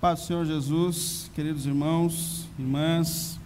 Paz 0.00 0.20
do 0.20 0.26
Senhor 0.28 0.46
Jesus, 0.46 1.30
queridos 1.34 1.66
irmãos, 1.66 2.48
irmãs, 2.58 3.38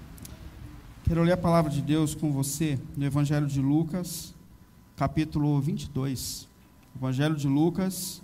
quero 1.02 1.24
ler 1.24 1.32
a 1.32 1.36
palavra 1.36 1.68
de 1.68 1.82
Deus 1.82 2.14
com 2.14 2.30
você 2.30 2.78
no 2.96 3.04
Evangelho 3.04 3.48
de 3.48 3.60
Lucas, 3.60 4.32
capítulo 4.94 5.60
22. 5.60 6.46
Evangelho 6.94 7.34
de 7.34 7.48
Lucas, 7.48 8.22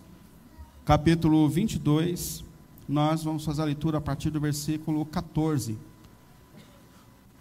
capítulo 0.84 1.48
22. 1.48 2.44
Nós 2.88 3.24
vamos 3.24 3.44
fazer 3.44 3.62
a 3.62 3.64
leitura 3.64 3.98
a 3.98 4.00
partir 4.00 4.30
do 4.30 4.38
versículo 4.38 5.04
14. 5.04 5.76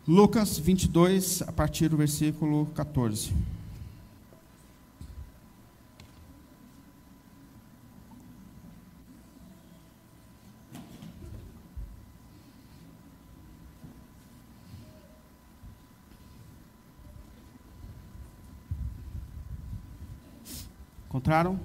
Lucas 0.08 0.58
22, 0.58 1.44
a 1.44 1.52
partir 1.52 1.88
do 1.90 1.98
versículo 1.98 2.66
14. 2.74 3.32
Encontraram? 21.20 21.60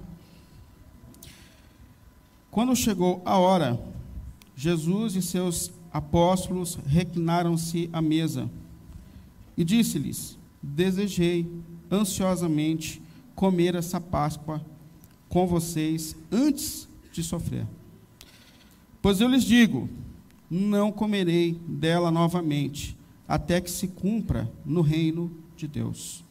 Quando 2.51 2.75
chegou 2.75 3.21
a 3.23 3.37
hora, 3.37 3.81
Jesus 4.53 5.15
e 5.15 5.21
seus 5.21 5.71
apóstolos 5.93 6.77
reclinaram-se 6.85 7.89
à 7.93 8.01
mesa 8.01 8.49
e 9.55 9.63
disse-lhes: 9.63 10.37
Desejei 10.61 11.49
ansiosamente 11.89 13.01
comer 13.33 13.75
essa 13.75 14.01
Páscoa 14.01 14.61
com 15.29 15.47
vocês 15.47 16.17
antes 16.29 16.85
de 17.13 17.23
sofrer. 17.23 17.65
Pois 19.01 19.21
eu 19.21 19.29
lhes 19.29 19.45
digo: 19.45 19.89
não 20.49 20.91
comerei 20.91 21.53
dela 21.65 22.11
novamente, 22.11 22.97
até 23.25 23.61
que 23.61 23.71
se 23.71 23.87
cumpra 23.87 24.51
no 24.65 24.81
reino 24.81 25.31
de 25.55 25.65
Deus. 25.65 26.24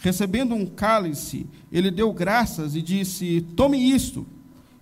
Recebendo 0.00 0.54
um 0.54 0.64
cálice, 0.64 1.46
ele 1.70 1.90
deu 1.90 2.12
graças 2.12 2.74
e 2.74 2.80
disse: 2.80 3.42
Tome 3.54 3.78
isto 3.78 4.26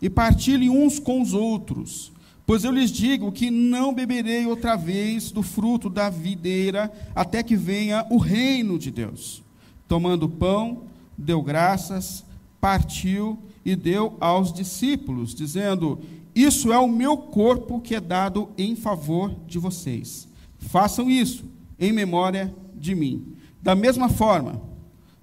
e 0.00 0.08
partilhe 0.08 0.70
uns 0.70 0.98
com 0.98 1.20
os 1.20 1.34
outros. 1.34 2.12
Pois 2.46 2.64
eu 2.64 2.70
lhes 2.70 2.90
digo 2.90 3.30
que 3.30 3.50
não 3.50 3.92
beberei 3.92 4.46
outra 4.46 4.74
vez 4.74 5.30
do 5.30 5.42
fruto 5.42 5.90
da 5.90 6.08
videira 6.08 6.90
até 7.14 7.42
que 7.42 7.56
venha 7.56 8.06
o 8.08 8.16
reino 8.16 8.78
de 8.78 8.90
Deus. 8.90 9.42
Tomando 9.86 10.26
o 10.26 10.30
pão, 10.30 10.84
deu 11.16 11.42
graças, 11.42 12.24
partiu 12.60 13.38
e 13.64 13.74
deu 13.74 14.16
aos 14.20 14.52
discípulos, 14.52 15.34
dizendo: 15.34 15.98
Isso 16.32 16.72
é 16.72 16.78
o 16.78 16.88
meu 16.88 17.16
corpo 17.16 17.80
que 17.80 17.96
é 17.96 18.00
dado 18.00 18.50
em 18.56 18.76
favor 18.76 19.34
de 19.48 19.58
vocês. 19.58 20.28
Façam 20.58 21.10
isso 21.10 21.44
em 21.78 21.92
memória 21.92 22.54
de 22.74 22.94
mim. 22.94 23.34
Da 23.60 23.74
mesma 23.74 24.08
forma, 24.08 24.62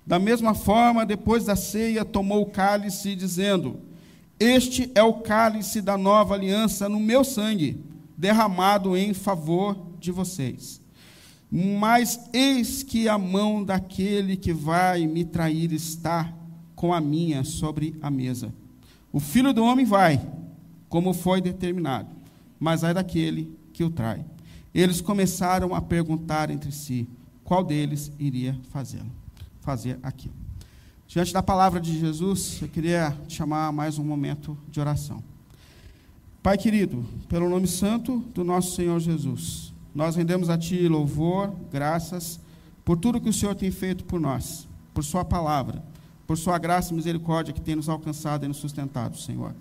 da 0.06 0.20
mesma 0.20 0.53
forma, 0.53 1.06
depois 1.06 1.45
da 1.45 1.56
ceia, 1.56 2.06
tomou 2.06 2.44
o 2.44 2.52
cálice, 2.52 3.16
dizendo: 3.16 3.80
Este 4.39 4.92
é 4.94 5.02
o 5.02 5.16
cálice 5.16 5.81
da 5.81 5.98
nova 5.98 6.36
aliança 6.36 6.88
no 6.88 7.00
meu 7.00 7.23
sangue, 7.23 7.84
derramado 8.16 8.95
em 8.95 9.14
favor 9.14 9.76
de 10.00 10.11
vocês. 10.11 10.80
Mas 11.52 12.30
eis 12.31 12.83
que 12.83 13.09
a 13.09 13.17
mão 13.17 13.64
daquele 13.64 14.36
que 14.36 14.53
vai 14.53 15.08
me 15.08 15.26
trair 15.26 15.73
está 15.73 16.31
com 16.76 16.94
a 16.94 17.02
minha 17.02 17.44
sobre 17.44 17.95
a 18.02 18.11
mesa. 18.11 18.53
O 19.11 19.20
filho 19.20 19.53
do 19.53 19.64
homem 19.64 19.86
vai, 19.86 20.22
como 20.88 21.14
foi 21.14 21.42
determinado, 21.42 22.09
mas 22.59 22.83
ai 22.83 22.94
daquele 22.94 23.58
que 23.73 23.83
o 23.83 23.89
trai. 23.89 24.23
Eles 24.73 25.02
começaram 25.02 25.73
a 25.73 25.81
perguntar 25.81 26.52
entre 26.52 26.72
si 26.72 27.08
qual 27.44 27.64
deles 27.64 28.11
iria 28.20 28.59
fazê-lo 28.70 29.24
fazer 29.65 29.98
aqui. 30.03 30.30
Diante 31.08 31.33
da 31.33 31.42
palavra 31.42 31.81
de 31.81 31.99
Jesus, 31.99 32.59
eu 32.61 32.67
queria 32.67 33.17
chamar 33.27 33.71
mais 33.71 33.98
um 33.98 34.03
momento 34.03 34.55
de 34.70 34.80
oração. 34.80 35.23
Pai 36.43 36.55
querido, 36.55 37.03
pelo 37.27 37.49
nome 37.49 37.67
santo 37.67 38.20
do 38.31 38.43
nosso 38.43 38.76
Senhor 38.76 38.99
Jesus, 38.99 39.73
nós 39.93 40.15
rendemos 40.15 40.52
a 40.52 40.58
Ti 40.58 40.87
louvor, 40.87 41.52
graças 41.71 42.39
por 42.83 42.98
tudo 42.98 43.20
que 43.20 43.30
o 43.30 43.33
Senhor 43.33 43.55
tem 43.55 43.71
feito 43.71 44.03
por 44.03 44.20
nós, 44.20 44.67
por 44.93 45.03
Sua 45.03 45.26
palavra, 45.26 45.83
por 46.27 46.37
Sua 46.37 46.59
graça 46.59 46.93
e 46.93 46.95
misericórdia 46.95 47.53
que 47.53 47.61
tem 47.61 47.76
nos 47.76 47.89
alcançado 47.89 48.45
e 48.45 48.47
nos 48.47 48.58
sustentado, 48.58 49.17
Senhor. 49.17 49.55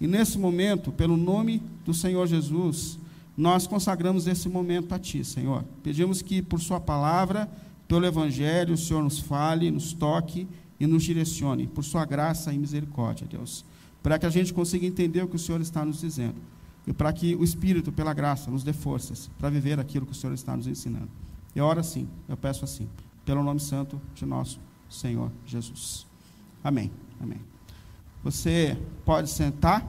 E 0.00 0.08
nesse 0.08 0.36
momento, 0.36 0.90
pelo 0.90 1.16
nome 1.16 1.62
do 1.84 1.94
Senhor 1.94 2.26
Jesus, 2.26 2.98
nós 3.36 3.68
consagramos 3.68 4.26
esse 4.26 4.48
momento 4.48 4.92
a 4.92 4.98
Ti, 4.98 5.24
Senhor. 5.24 5.64
Pedimos 5.82 6.22
que, 6.22 6.42
por 6.42 6.60
Sua 6.60 6.80
palavra, 6.80 7.48
pelo 7.94 8.06
Evangelho, 8.06 8.74
o 8.74 8.76
Senhor 8.76 9.04
nos 9.04 9.20
fale, 9.20 9.70
nos 9.70 9.92
toque 9.92 10.48
e 10.80 10.86
nos 10.86 11.04
direcione, 11.04 11.68
por 11.68 11.84
Sua 11.84 12.04
graça 12.04 12.52
e 12.52 12.58
misericórdia, 12.58 13.24
Deus. 13.24 13.64
Para 14.02 14.18
que 14.18 14.26
a 14.26 14.30
gente 14.30 14.52
consiga 14.52 14.84
entender 14.84 15.22
o 15.22 15.28
que 15.28 15.36
o 15.36 15.38
Senhor 15.38 15.60
está 15.60 15.84
nos 15.84 16.00
dizendo. 16.00 16.34
E 16.88 16.92
para 16.92 17.12
que 17.12 17.36
o 17.36 17.44
Espírito, 17.44 17.92
pela 17.92 18.12
graça, 18.12 18.50
nos 18.50 18.64
dê 18.64 18.72
forças 18.72 19.30
para 19.38 19.48
viver 19.48 19.78
aquilo 19.78 20.04
que 20.04 20.10
o 20.10 20.14
Senhor 20.14 20.32
está 20.32 20.56
nos 20.56 20.66
ensinando. 20.66 21.08
E 21.54 21.60
ora 21.60 21.84
sim, 21.84 22.08
eu 22.28 22.36
peço 22.36 22.64
assim, 22.64 22.88
pelo 23.24 23.44
nome 23.44 23.60
santo 23.60 24.00
de 24.12 24.26
nosso 24.26 24.58
Senhor 24.90 25.30
Jesus. 25.46 26.04
Amém. 26.64 26.90
Amém. 27.22 27.38
Você 28.24 28.76
pode 29.04 29.30
sentar. 29.30 29.86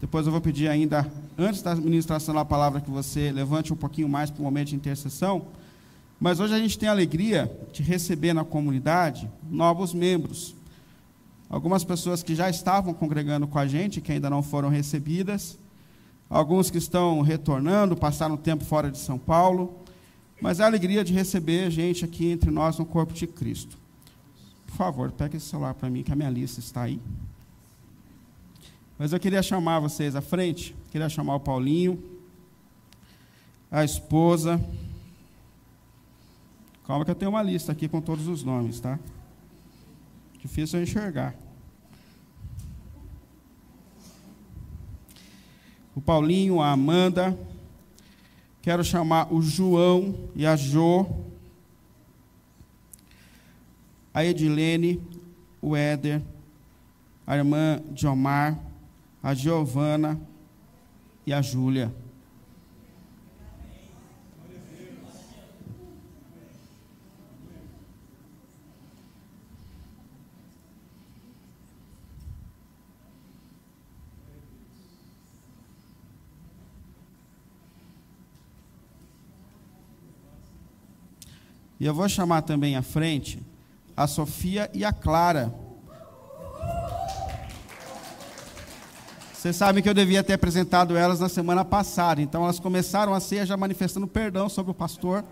Depois 0.00 0.26
eu 0.26 0.32
vou 0.32 0.40
pedir 0.40 0.68
ainda, 0.68 1.10
antes 1.36 1.60
da 1.60 1.74
ministração 1.74 2.36
da 2.36 2.44
palavra, 2.44 2.80
que 2.80 2.90
você 2.90 3.32
levante 3.32 3.72
um 3.72 3.76
pouquinho 3.76 4.08
mais 4.08 4.30
para 4.30 4.40
o 4.40 4.44
momento 4.44 4.68
de 4.68 4.76
intercessão. 4.76 5.48
Mas 6.24 6.40
hoje 6.40 6.54
a 6.54 6.58
gente 6.58 6.78
tem 6.78 6.88
a 6.88 6.92
alegria 6.92 7.54
de 7.70 7.82
receber 7.82 8.32
na 8.32 8.46
comunidade 8.46 9.30
novos 9.50 9.92
membros. 9.92 10.54
Algumas 11.50 11.84
pessoas 11.84 12.22
que 12.22 12.34
já 12.34 12.48
estavam 12.48 12.94
congregando 12.94 13.46
com 13.46 13.58
a 13.58 13.66
gente, 13.66 14.00
que 14.00 14.10
ainda 14.10 14.30
não 14.30 14.42
foram 14.42 14.70
recebidas. 14.70 15.58
Alguns 16.30 16.70
que 16.70 16.78
estão 16.78 17.20
retornando, 17.20 17.94
passaram 17.94 18.38
tempo 18.38 18.64
fora 18.64 18.90
de 18.90 18.96
São 18.96 19.18
Paulo. 19.18 19.78
Mas 20.40 20.60
é 20.60 20.62
a 20.62 20.66
alegria 20.66 21.04
de 21.04 21.12
receber 21.12 21.70
gente 21.70 22.06
aqui 22.06 22.30
entre 22.30 22.50
nós 22.50 22.78
no 22.78 22.86
corpo 22.86 23.12
de 23.12 23.26
Cristo. 23.26 23.76
Por 24.66 24.76
favor, 24.76 25.12
pegue 25.12 25.36
esse 25.36 25.44
celular 25.44 25.74
para 25.74 25.90
mim, 25.90 26.02
que 26.02 26.10
a 26.10 26.16
minha 26.16 26.30
lista 26.30 26.58
está 26.58 26.84
aí. 26.84 26.98
Mas 28.98 29.12
eu 29.12 29.20
queria 29.20 29.42
chamar 29.42 29.78
vocês 29.78 30.16
à 30.16 30.22
frente. 30.22 30.74
Queria 30.90 31.10
chamar 31.10 31.34
o 31.34 31.40
Paulinho, 31.40 32.02
a 33.70 33.84
esposa. 33.84 34.58
Calma 36.86 37.04
que 37.04 37.10
eu 37.10 37.14
tenho 37.14 37.30
uma 37.30 37.42
lista 37.42 37.72
aqui 37.72 37.88
com 37.88 38.00
todos 38.00 38.28
os 38.28 38.42
nomes, 38.42 38.78
tá? 38.78 38.98
Difícil 40.38 40.78
eu 40.78 40.82
enxergar. 40.82 41.34
O 45.94 46.00
Paulinho, 46.00 46.60
a 46.60 46.70
Amanda. 46.70 47.38
Quero 48.60 48.84
chamar 48.84 49.32
o 49.32 49.40
João 49.40 50.14
e 50.34 50.46
a 50.46 50.56
Jo. 50.56 51.06
A 54.12 54.24
Edilene, 54.24 55.02
o 55.60 55.74
Éder, 55.74 56.22
a 57.26 57.36
irmã 57.36 57.82
Diomar, 57.90 58.58
a 59.22 59.34
Giovana 59.34 60.20
e 61.26 61.32
a 61.32 61.40
Júlia. 61.40 61.92
E 81.78 81.86
eu 81.86 81.94
vou 81.94 82.08
chamar 82.08 82.42
também 82.42 82.76
à 82.76 82.82
frente 82.82 83.42
a 83.96 84.06
Sofia 84.06 84.70
e 84.72 84.84
a 84.84 84.92
Clara. 84.92 85.54
Vocês 89.32 89.56
sabem 89.56 89.82
que 89.82 89.88
eu 89.88 89.94
devia 89.94 90.22
ter 90.22 90.32
apresentado 90.32 90.96
elas 90.96 91.20
na 91.20 91.28
semana 91.28 91.64
passada, 91.64 92.22
então 92.22 92.44
elas 92.44 92.58
começaram 92.58 93.12
a 93.12 93.20
ser 93.20 93.44
já 93.44 93.56
manifestando 93.56 94.06
perdão 94.06 94.48
sobre 94.48 94.70
o 94.70 94.74
pastor, 94.74 95.22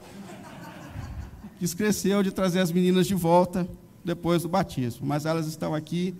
que 1.58 1.64
esqueceu 1.64 2.22
de 2.22 2.30
trazer 2.30 2.60
as 2.60 2.70
meninas 2.70 3.06
de 3.06 3.14
volta 3.14 3.66
depois 4.04 4.42
do 4.42 4.48
batismo. 4.48 5.06
Mas 5.06 5.24
elas 5.24 5.46
estão 5.46 5.74
aqui, 5.74 6.14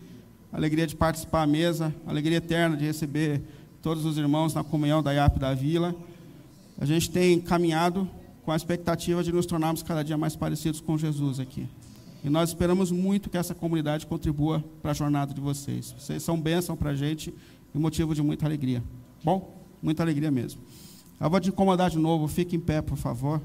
alegria 0.51 0.87
de 0.87 0.97
participar 0.97 1.43
à 1.43 1.47
mesa, 1.47 1.95
alegria 2.07 2.39
eterna 2.39 2.77
de 2.77 2.87
receber 2.87 3.43
todos 3.83 4.07
os 4.07 4.17
irmãos 4.17 4.55
na 4.55 4.65
comunhão 4.65 5.03
da 5.03 5.13
IAP 5.13 5.39
da 5.39 5.53
Vila. 5.53 5.95
A 6.81 6.87
gente 6.87 7.11
tem 7.11 7.41
caminhado 7.41 8.09
com 8.45 8.53
a 8.53 8.57
expectativa 8.57 9.23
de 9.23 9.33
nos 9.33 9.47
tornarmos 9.47 9.83
cada 9.83 10.03
dia 10.03 10.19
mais 10.19 10.37
parecidos 10.37 10.81
com 10.81 10.99
Jesus 10.99 11.41
aqui. 11.41 11.69
E 12.25 12.31
nós 12.31 12.51
esperamos 12.51 12.91
muito 12.91 13.29
que 13.29 13.37
essa 13.37 13.55
comunidade 13.55 14.07
contribua 14.07 14.65
para 14.81 14.93
a 14.93 14.95
jornada 14.95 15.35
de 15.35 15.41
vocês. 15.41 15.95
Vocês 15.99 16.23
são 16.23 16.41
bênção 16.41 16.77
para 16.77 16.91
a 16.91 16.95
gente 16.95 17.35
e 17.75 17.79
motivo 17.79 18.15
de 18.15 18.23
muita 18.23 18.47
alegria. 18.47 18.83
Bom? 19.25 19.63
muita 19.83 20.03
alegria 20.03 20.31
mesmo. 20.31 20.63
Eu 21.21 21.29
vou 21.29 21.41
te 21.41 21.49
incomodar 21.49 21.91
de 21.91 21.99
novo, 21.99 22.29
fique 22.29 22.57
em 22.57 22.61
pé, 22.61 22.81
por 22.81 22.97
favor. 22.97 23.43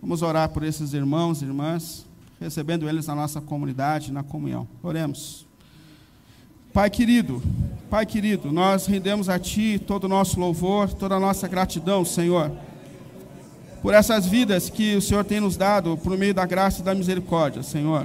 Vamos 0.00 0.22
orar 0.22 0.50
por 0.50 0.62
esses 0.62 0.92
irmãos 0.92 1.40
e 1.40 1.46
irmãs, 1.46 2.06
recebendo 2.38 2.88
eles 2.88 3.06
na 3.06 3.14
nossa 3.14 3.40
comunidade, 3.40 4.12
na 4.12 4.22
comunhão. 4.22 4.68
Oremos. 4.82 5.46
Pai 6.72 6.90
querido, 6.90 7.42
Pai 7.88 8.04
querido, 8.04 8.52
nós 8.52 8.86
rendemos 8.86 9.30
a 9.30 9.38
Ti 9.38 9.78
todo 9.78 10.04
o 10.04 10.08
nosso 10.08 10.38
louvor, 10.38 10.92
toda 10.92 11.14
a 11.14 11.20
nossa 11.20 11.48
gratidão, 11.48 12.04
Senhor, 12.04 12.52
por 13.86 13.94
essas 13.94 14.26
vidas 14.26 14.68
que 14.68 14.96
o 14.96 15.00
Senhor 15.00 15.24
tem 15.24 15.38
nos 15.38 15.56
dado 15.56 15.96
por 15.96 16.18
meio 16.18 16.34
da 16.34 16.44
graça 16.44 16.80
e 16.80 16.84
da 16.84 16.92
misericórdia, 16.92 17.62
Senhor. 17.62 18.04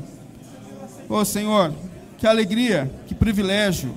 Oh, 1.10 1.26
Senhor, 1.26 1.74
que 2.20 2.28
alegria, 2.28 2.88
que 3.08 3.16
privilégio 3.16 3.96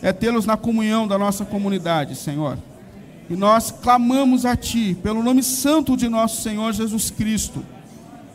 é 0.00 0.14
tê-los 0.14 0.46
na 0.46 0.56
comunhão 0.56 1.06
da 1.06 1.18
nossa 1.18 1.44
comunidade, 1.44 2.16
Senhor. 2.16 2.56
E 3.28 3.36
nós 3.36 3.70
clamamos 3.70 4.46
a 4.46 4.56
Ti, 4.56 4.96
pelo 5.02 5.22
nome 5.22 5.42
santo 5.42 5.94
de 5.94 6.08
nosso 6.08 6.40
Senhor 6.40 6.72
Jesus 6.72 7.10
Cristo. 7.10 7.62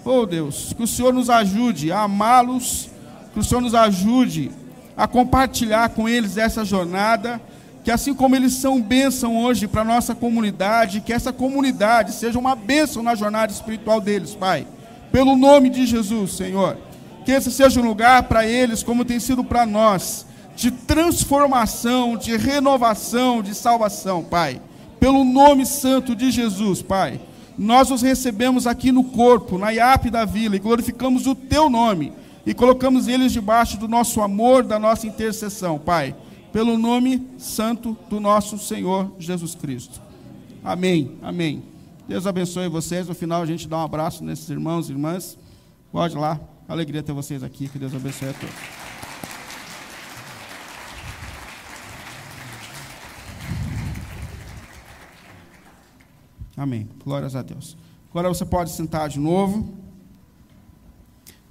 Oh 0.06 0.28
Deus, 0.28 0.72
que 0.72 0.84
o 0.84 0.88
Senhor 0.88 1.12
nos 1.12 1.28
ajude 1.28 1.92
a 1.92 2.02
amá-los, 2.02 2.92
que 3.34 3.40
o 3.40 3.44
Senhor 3.44 3.62
nos 3.62 3.74
ajude 3.74 4.52
a 4.96 5.08
compartilhar 5.08 5.90
com 5.90 6.08
eles 6.08 6.38
essa 6.38 6.64
jornada, 6.64 7.42
que 7.86 7.92
assim 7.92 8.14
como 8.14 8.36
eles 8.36 8.54
são 8.54 8.82
bênção 8.82 9.38
hoje 9.38 9.66
para 9.66 9.84
a 9.84 9.86
nossa 9.86 10.14
comunidade, 10.14 11.00
que 11.00 11.14
essa 11.14 11.32
comunidade 11.32 12.12
seja 12.12 12.38
uma 12.38 12.56
bênção 12.56 13.02
na 13.02 13.16
jornada 13.16 13.54
espiritual 13.54 14.02
deles, 14.02 14.36
Pai. 14.36 14.68
Pelo 15.10 15.38
nome 15.38 15.70
de 15.70 15.86
Jesus, 15.86 16.34
Senhor. 16.34 16.78
Que 17.24 17.32
esse 17.32 17.50
seja 17.50 17.80
um 17.80 17.88
lugar 17.88 18.24
para 18.24 18.46
eles, 18.46 18.84
como 18.84 19.06
tem 19.06 19.22
sido 19.22 19.44
para 19.44 19.66
nós, 19.66 20.26
de 20.54 20.70
transformação, 20.70 22.18
de 22.18 22.36
renovação, 22.36 23.42
de 23.42 23.56
salvação, 23.56 24.22
Pai 24.22 24.60
pelo 25.06 25.24
nome 25.24 25.68
santo 25.68 26.16
de 26.16 26.32
Jesus, 26.32 26.82
Pai. 26.82 27.22
Nós 27.56 27.92
os 27.92 28.02
recebemos 28.02 28.66
aqui 28.66 28.92
no 28.92 29.04
corpo, 29.04 29.56
na 29.56 29.70
IAP 29.70 30.10
da 30.10 30.26
vila, 30.26 30.56
e 30.56 30.60
glorificamos 30.60 31.28
o 31.28 31.36
Teu 31.36 31.70
nome, 31.70 32.12
e 32.44 32.56
colocamos 32.56 33.08
eles 33.08 33.32
debaixo 33.32 33.78
do 33.78 33.88
nosso 33.88 34.20
amor, 34.20 34.64
da 34.64 34.80
nossa 34.80 35.06
intercessão, 35.06 35.78
Pai, 35.78 36.16
pelo 36.56 36.78
nome 36.78 37.22
santo 37.38 37.98
do 38.10 38.18
nosso 38.18 38.58
Senhor 38.58 39.12
Jesus 39.20 39.54
Cristo. 39.56 40.00
Amém, 40.64 41.18
amém. 41.22 41.62
Deus 42.08 42.26
abençoe 42.26 42.70
vocês. 42.70 43.10
No 43.10 43.14
final 43.14 43.42
a 43.42 43.46
gente 43.46 43.68
dá 43.68 43.76
um 43.80 43.82
abraço 43.82 44.24
nesses 44.24 44.50
irmãos 44.50 44.88
e 44.88 44.94
irmãs. 44.94 45.38
Pode 45.92 46.16
lá. 46.16 46.40
Alegria 46.66 47.04
ter 47.04 47.12
vocês 47.12 47.44
aqui. 47.44 47.68
Que 47.68 47.78
Deus 47.78 47.94
abençoe 47.94 48.30
a 48.30 48.34
todos. 48.34 48.56
Amém. 56.56 56.88
Glórias 57.04 57.36
a 57.36 57.42
Deus. 57.42 57.76
Agora 58.10 58.30
você 58.30 58.46
pode 58.46 58.72
sentar 58.72 59.10
de 59.10 59.20
novo. 59.20 59.74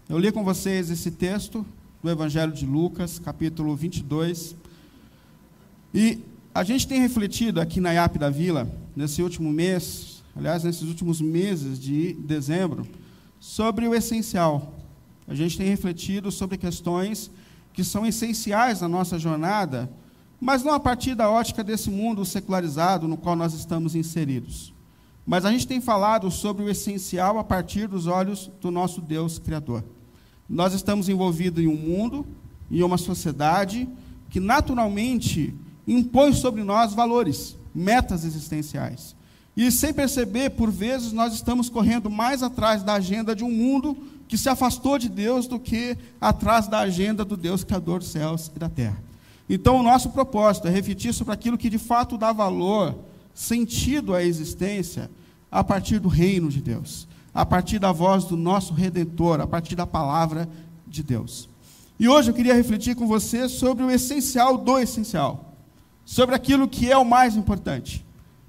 Eu 0.08 0.16
li 0.16 0.32
com 0.32 0.42
vocês 0.42 0.88
esse 0.88 1.10
texto 1.10 1.62
do 2.02 2.08
Evangelho 2.08 2.52
de 2.52 2.64
Lucas, 2.64 3.18
capítulo 3.18 3.76
22. 3.76 4.63
E 5.94 6.18
a 6.52 6.64
gente 6.64 6.88
tem 6.88 7.00
refletido 7.00 7.60
aqui 7.60 7.78
na 7.78 7.92
IAP 7.92 8.18
da 8.18 8.28
Vila, 8.28 8.68
nesse 8.96 9.22
último 9.22 9.52
mês, 9.52 10.24
aliás, 10.34 10.64
nesses 10.64 10.88
últimos 10.88 11.20
meses 11.20 11.78
de 11.78 12.14
dezembro, 12.14 12.84
sobre 13.38 13.86
o 13.86 13.94
essencial. 13.94 14.74
A 15.28 15.36
gente 15.36 15.56
tem 15.56 15.68
refletido 15.68 16.32
sobre 16.32 16.58
questões 16.58 17.30
que 17.72 17.84
são 17.84 18.04
essenciais 18.04 18.80
na 18.80 18.88
nossa 18.88 19.20
jornada, 19.20 19.88
mas 20.40 20.64
não 20.64 20.74
a 20.74 20.80
partir 20.80 21.14
da 21.14 21.30
ótica 21.30 21.62
desse 21.62 21.90
mundo 21.90 22.24
secularizado 22.24 23.06
no 23.06 23.16
qual 23.16 23.36
nós 23.36 23.54
estamos 23.54 23.94
inseridos. 23.94 24.74
Mas 25.24 25.44
a 25.44 25.52
gente 25.52 25.64
tem 25.64 25.80
falado 25.80 26.28
sobre 26.28 26.64
o 26.64 26.68
essencial 26.68 27.38
a 27.38 27.44
partir 27.44 27.86
dos 27.86 28.08
olhos 28.08 28.50
do 28.60 28.68
nosso 28.68 29.00
Deus 29.00 29.38
Criador. 29.38 29.84
Nós 30.48 30.74
estamos 30.74 31.08
envolvidos 31.08 31.62
em 31.62 31.68
um 31.68 31.76
mundo, 31.76 32.26
em 32.68 32.82
uma 32.82 32.98
sociedade 32.98 33.88
que 34.28 34.40
naturalmente 34.40 35.54
impõe 35.86 36.32
sobre 36.32 36.62
nós 36.62 36.94
valores, 36.94 37.56
metas 37.74 38.24
existenciais. 38.24 39.14
E 39.56 39.70
sem 39.70 39.92
perceber, 39.92 40.50
por 40.50 40.70
vezes, 40.70 41.12
nós 41.12 41.32
estamos 41.32 41.68
correndo 41.68 42.10
mais 42.10 42.42
atrás 42.42 42.82
da 42.82 42.94
agenda 42.94 43.36
de 43.36 43.44
um 43.44 43.50
mundo 43.50 43.96
que 44.26 44.36
se 44.36 44.48
afastou 44.48 44.98
de 44.98 45.08
Deus 45.08 45.46
do 45.46 45.60
que 45.60 45.96
atrás 46.20 46.66
da 46.66 46.80
agenda 46.80 47.24
do 47.24 47.36
Deus 47.36 47.62
Criador 47.62 48.00
dos 48.00 48.08
céus 48.08 48.50
e 48.54 48.58
da 48.58 48.68
terra. 48.68 49.02
Então, 49.48 49.76
o 49.76 49.82
nosso 49.82 50.10
propósito 50.10 50.66
é 50.66 50.70
refletir 50.70 51.12
sobre 51.12 51.34
aquilo 51.34 51.58
que 51.58 51.70
de 51.70 51.78
fato 51.78 52.16
dá 52.16 52.32
valor 52.32 52.98
sentido 53.34 54.14
à 54.14 54.24
existência 54.24 55.10
a 55.50 55.62
partir 55.62 55.98
do 55.98 56.08
reino 56.08 56.48
de 56.48 56.60
Deus, 56.60 57.06
a 57.32 57.44
partir 57.44 57.78
da 57.78 57.92
voz 57.92 58.24
do 58.24 58.36
nosso 58.36 58.72
redentor, 58.72 59.40
a 59.40 59.46
partir 59.46 59.76
da 59.76 59.86
palavra 59.86 60.48
de 60.86 61.02
Deus. 61.02 61.48
E 61.98 62.08
hoje 62.08 62.30
eu 62.30 62.34
queria 62.34 62.54
refletir 62.54 62.96
com 62.96 63.06
você 63.06 63.48
sobre 63.48 63.84
o 63.84 63.90
essencial 63.90 64.58
do 64.58 64.78
essencial, 64.78 65.53
sobre 66.04 66.34
aquilo 66.34 66.68
que 66.68 66.90
é 66.90 66.96
o 66.96 67.04
mais 67.04 67.36
importante, 67.36 68.04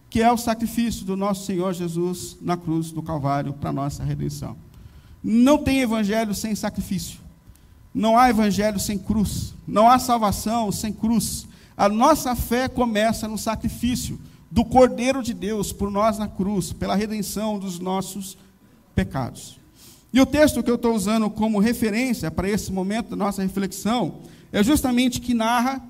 que 0.09 0.21
é 0.21 0.31
o 0.31 0.37
sacrifício 0.37 1.05
do 1.05 1.15
nosso 1.15 1.45
Senhor 1.45 1.73
Jesus 1.73 2.37
na 2.41 2.57
cruz 2.57 2.91
do 2.91 3.01
Calvário 3.01 3.53
para 3.53 3.71
nossa 3.71 4.03
redenção. 4.03 4.55
Não 5.23 5.57
tem 5.57 5.81
evangelho 5.81 6.33
sem 6.33 6.53
sacrifício. 6.53 7.19
Não 7.93 8.17
há 8.17 8.29
evangelho 8.29 8.79
sem 8.79 8.97
cruz. 8.97 9.53
Não 9.67 9.89
há 9.89 9.97
salvação 9.97 10.71
sem 10.71 10.93
cruz. 10.93 11.47
A 11.75 11.89
nossa 11.89 12.35
fé 12.35 12.67
começa 12.67 13.27
no 13.27 13.37
sacrifício 13.37 14.19
do 14.51 14.63
Cordeiro 14.63 15.23
de 15.23 15.33
Deus 15.33 15.73
por 15.73 15.89
nós 15.89 16.17
na 16.17 16.27
cruz, 16.27 16.71
pela 16.71 16.95
redenção 16.95 17.57
dos 17.57 17.79
nossos 17.79 18.37
pecados. 18.93 19.57
E 20.13 20.21
o 20.21 20.25
texto 20.25 20.63
que 20.63 20.71
eu 20.71 20.75
estou 20.75 20.95
usando 20.95 21.29
como 21.29 21.59
referência 21.59 22.31
para 22.31 22.49
esse 22.49 22.71
momento 22.71 23.09
da 23.09 23.15
nossa 23.17 23.41
reflexão 23.41 24.19
é 24.51 24.63
justamente 24.63 25.19
que 25.19 25.33
narra 25.33 25.81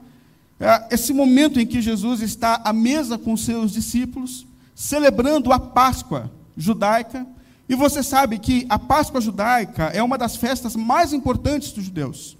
esse 0.89 1.13
momento 1.13 1.59
em 1.59 1.65
que 1.65 1.81
Jesus 1.81 2.21
está 2.21 2.61
à 2.63 2.71
mesa 2.71 3.17
com 3.17 3.35
seus 3.35 3.71
discípulos, 3.71 4.45
celebrando 4.73 5.51
a 5.51 5.59
Páscoa 5.59 6.31
judaica. 6.55 7.25
E 7.67 7.75
você 7.75 8.01
sabe 8.03 8.39
que 8.39 8.65
a 8.69 8.77
Páscoa 8.79 9.19
judaica 9.19 9.85
é 9.85 10.01
uma 10.01 10.17
das 10.17 10.35
festas 10.35 10.75
mais 10.75 11.13
importantes 11.13 11.71
dos 11.71 11.85
judeus. 11.85 12.37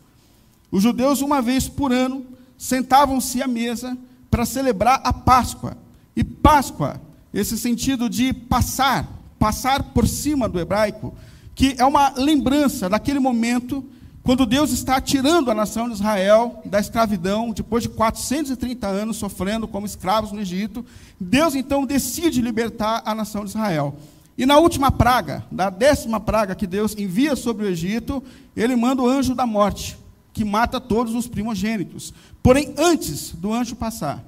Os 0.71 0.83
judeus, 0.83 1.21
uma 1.21 1.41
vez 1.41 1.67
por 1.67 1.91
ano, 1.91 2.25
sentavam-se 2.57 3.41
à 3.41 3.47
mesa 3.47 3.97
para 4.29 4.45
celebrar 4.45 5.01
a 5.03 5.11
Páscoa. 5.11 5.77
E 6.15 6.23
Páscoa, 6.23 7.01
esse 7.33 7.57
sentido 7.57 8.09
de 8.09 8.33
passar, 8.33 9.07
passar 9.37 9.83
por 9.93 10.07
cima 10.07 10.47
do 10.47 10.59
hebraico, 10.59 11.13
que 11.53 11.75
é 11.77 11.85
uma 11.85 12.09
lembrança 12.15 12.89
daquele 12.89 13.19
momento 13.19 13.83
quando 14.25 14.43
Deus 14.43 14.71
está 14.71 14.99
tirando 14.99 15.51
a 15.51 15.53
nação 15.53 15.87
de 15.87 15.93
Israel 15.93 16.59
da 16.65 16.79
escravidão, 16.79 17.51
depois 17.51 17.83
de 17.83 17.89
430 17.89 18.87
anos 18.87 19.17
sofrendo 19.17 19.67
como 19.67 19.85
escravos 19.85 20.31
no 20.31 20.41
Egito, 20.41 20.83
Deus 21.19 21.53
então 21.53 21.85
decide 21.85 22.41
libertar 22.41 23.03
a 23.05 23.13
nação 23.13 23.43
de 23.43 23.51
Israel. 23.51 23.95
E 24.35 24.43
na 24.43 24.57
última 24.57 24.89
praga, 24.89 25.45
da 25.51 25.69
décima 25.69 26.19
praga 26.19 26.55
que 26.55 26.65
Deus 26.65 26.95
envia 26.97 27.35
sobre 27.35 27.67
o 27.67 27.69
Egito, 27.69 28.23
ele 28.57 28.75
manda 28.75 29.03
o 29.03 29.07
anjo 29.07 29.35
da 29.35 29.45
morte, 29.45 29.95
que 30.33 30.43
mata 30.43 30.81
todos 30.81 31.13
os 31.13 31.27
primogênitos. 31.27 32.11
Porém, 32.41 32.73
antes 32.79 33.29
do 33.31 33.53
anjo 33.53 33.75
passar, 33.75 34.23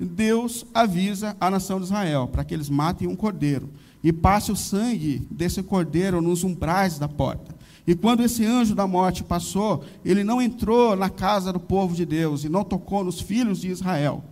Deus 0.00 0.64
avisa 0.72 1.36
a 1.38 1.50
nação 1.50 1.78
de 1.78 1.84
Israel 1.84 2.26
para 2.26 2.42
que 2.42 2.54
eles 2.54 2.70
matem 2.70 3.06
um 3.06 3.14
cordeiro 3.14 3.68
e 4.02 4.14
passe 4.14 4.50
o 4.50 4.56
sangue 4.56 5.26
desse 5.30 5.62
cordeiro 5.62 6.22
nos 6.22 6.42
umbrais 6.42 6.98
da 6.98 7.06
porta. 7.06 7.60
E 7.86 7.94
quando 7.94 8.22
esse 8.22 8.44
anjo 8.44 8.74
da 8.74 8.86
morte 8.86 9.24
passou, 9.24 9.84
ele 10.04 10.22
não 10.22 10.40
entrou 10.40 10.94
na 10.94 11.10
casa 11.10 11.52
do 11.52 11.58
povo 11.58 11.94
de 11.94 12.06
Deus 12.06 12.44
e 12.44 12.48
não 12.48 12.62
tocou 12.62 13.02
nos 13.02 13.20
filhos 13.20 13.60
de 13.60 13.68
Israel. 13.68 14.22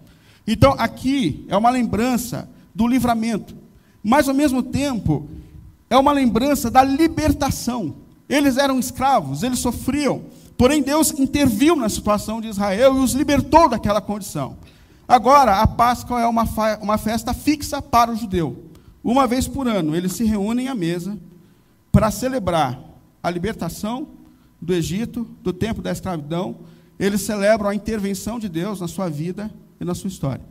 Então, 0.46 0.74
aqui 0.78 1.44
é 1.48 1.56
uma 1.56 1.70
lembrança 1.70 2.48
do 2.74 2.86
livramento, 2.86 3.54
mas 4.02 4.28
ao 4.28 4.34
mesmo 4.34 4.62
tempo 4.62 5.28
é 5.88 5.96
uma 5.96 6.12
lembrança 6.12 6.70
da 6.70 6.82
libertação. 6.84 7.96
Eles 8.28 8.56
eram 8.56 8.78
escravos, 8.78 9.42
eles 9.42 9.58
sofriam, 9.58 10.22
porém 10.56 10.82
Deus 10.82 11.10
interviu 11.18 11.74
na 11.74 11.88
situação 11.88 12.40
de 12.40 12.48
Israel 12.48 12.96
e 12.96 13.00
os 13.00 13.12
libertou 13.12 13.68
daquela 13.68 14.00
condição. 14.00 14.56
Agora, 15.08 15.60
a 15.60 15.66
Páscoa 15.66 16.20
é 16.20 16.26
uma, 16.26 16.44
uma 16.80 16.96
festa 16.96 17.34
fixa 17.34 17.82
para 17.82 18.12
o 18.12 18.16
judeu. 18.16 18.66
Uma 19.02 19.26
vez 19.26 19.48
por 19.48 19.66
ano, 19.66 19.96
eles 19.96 20.12
se 20.12 20.22
reúnem 20.22 20.68
à 20.68 20.74
mesa 20.74 21.18
para 21.90 22.12
celebrar 22.12 22.89
a 23.22 23.30
libertação 23.30 24.08
do 24.60 24.74
Egito, 24.74 25.26
do 25.42 25.52
tempo 25.52 25.82
da 25.82 25.92
escravidão. 25.92 26.58
Eles 26.98 27.22
celebram 27.22 27.70
a 27.70 27.74
intervenção 27.74 28.38
de 28.38 28.48
Deus 28.48 28.80
na 28.80 28.88
sua 28.88 29.08
vida 29.08 29.50
e 29.80 29.84
na 29.84 29.94
sua 29.94 30.08
história. 30.08 30.44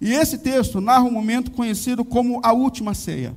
E 0.00 0.12
esse 0.12 0.38
texto 0.38 0.80
narra 0.80 1.04
um 1.04 1.10
momento 1.10 1.50
conhecido 1.50 2.04
como 2.04 2.40
a 2.42 2.52
última 2.52 2.94
ceia. 2.94 3.36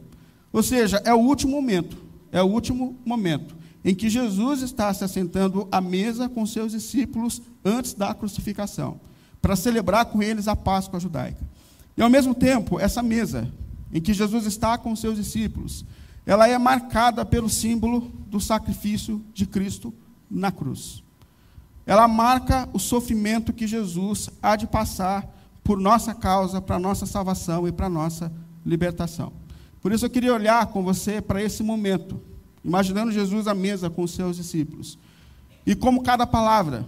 Ou 0.52 0.64
seja, 0.64 1.02
é 1.06 1.14
o 1.14 1.20
último 1.20 1.52
momento, 1.52 1.98
é 2.32 2.42
o 2.42 2.48
último 2.48 2.98
momento 3.06 3.56
em 3.84 3.94
que 3.94 4.10
Jesus 4.10 4.64
está 4.64 4.92
se 4.92 5.04
assentando 5.04 5.68
à 5.72 5.80
mesa 5.80 6.28
com 6.28 6.44
seus 6.46 6.72
discípulos 6.72 7.40
antes 7.64 7.94
da 7.94 8.16
crucificação 8.16 9.00
para 9.40 9.56
celebrar 9.56 10.06
com 10.06 10.24
eles 10.24 10.48
a 10.48 10.56
Páscoa 10.56 11.00
judaica. 11.00 11.48
E 11.96 12.02
ao 12.02 12.10
mesmo 12.10 12.34
tempo, 12.34 12.80
essa 12.80 13.04
mesa 13.04 13.48
em 13.94 14.02
que 14.02 14.12
Jesus 14.12 14.48
está 14.48 14.76
com 14.76 14.96
seus 14.96 15.18
discípulos, 15.18 15.86
ela 16.26 16.48
é 16.48 16.58
marcada 16.58 17.24
pelo 17.24 17.50
símbolo 17.50 18.12
do 18.28 18.40
sacrifício 18.40 19.24
de 19.34 19.46
Cristo 19.46 19.94
na 20.30 20.52
cruz. 20.52 21.04
Ela 21.86 22.08
marca 22.08 22.68
o 22.74 22.80
sofrimento 22.80 23.54
que 23.54 23.68
Jesus 23.68 24.30
há 24.42 24.56
de 24.56 24.66
passar 24.66 25.32
por 25.64 25.80
nossa 25.80 26.14
causa, 26.16 26.60
para 26.60 26.80
nossa 26.80 27.06
salvação 27.06 27.68
e 27.68 27.72
para 27.72 27.88
nossa 27.88 28.32
libertação. 28.66 29.32
Por 29.82 29.92
isso 29.92 30.06
eu 30.06 30.10
queria 30.10 30.34
olhar 30.34 30.66
com 30.68 30.84
você 30.84 31.22
para 31.22 31.44
esse 31.44 31.62
momento, 31.62 32.20
imaginando 32.64 33.12
Jesus 33.12 33.48
à 33.48 33.54
mesa 33.54 33.90
com 33.90 34.02
os 34.02 34.12
seus 34.12 34.36
discípulos. 34.36 34.98
E 35.64 35.76
como 35.76 36.02
cada 36.02 36.26
palavra, 36.26 36.88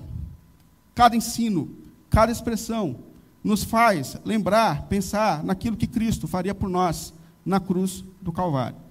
cada 0.96 1.15
ensino, 1.15 1.70
cada 2.10 2.32
expressão 2.32 2.98
nos 3.44 3.63
faz 3.63 4.17
lembrar, 4.25 4.88
pensar 4.88 5.44
naquilo 5.44 5.77
que 5.77 5.86
Cristo 5.86 6.27
faria 6.27 6.56
por 6.56 6.70
nós 6.70 7.13
na 7.46 7.60
cruz 7.60 8.03
do 8.20 8.32
Calvário. 8.32 8.87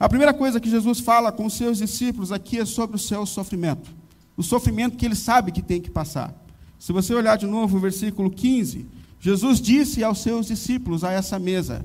A 0.00 0.08
primeira 0.08 0.32
coisa 0.32 0.58
que 0.58 0.70
Jesus 0.70 0.98
fala 0.98 1.30
com 1.30 1.44
os 1.44 1.52
seus 1.52 1.76
discípulos 1.76 2.32
aqui 2.32 2.58
é 2.58 2.64
sobre 2.64 2.96
o 2.96 2.98
seu 2.98 3.26
sofrimento. 3.26 3.90
O 4.34 4.42
sofrimento 4.42 4.96
que 4.96 5.04
ele 5.04 5.14
sabe 5.14 5.52
que 5.52 5.60
tem 5.60 5.78
que 5.78 5.90
passar. 5.90 6.34
Se 6.78 6.90
você 6.90 7.12
olhar 7.12 7.36
de 7.36 7.46
novo 7.46 7.76
o 7.76 7.80
versículo 7.80 8.30
15, 8.30 8.86
Jesus 9.20 9.60
disse 9.60 10.02
aos 10.02 10.22
seus 10.22 10.46
discípulos 10.46 11.04
a 11.04 11.12
essa 11.12 11.38
mesa: 11.38 11.84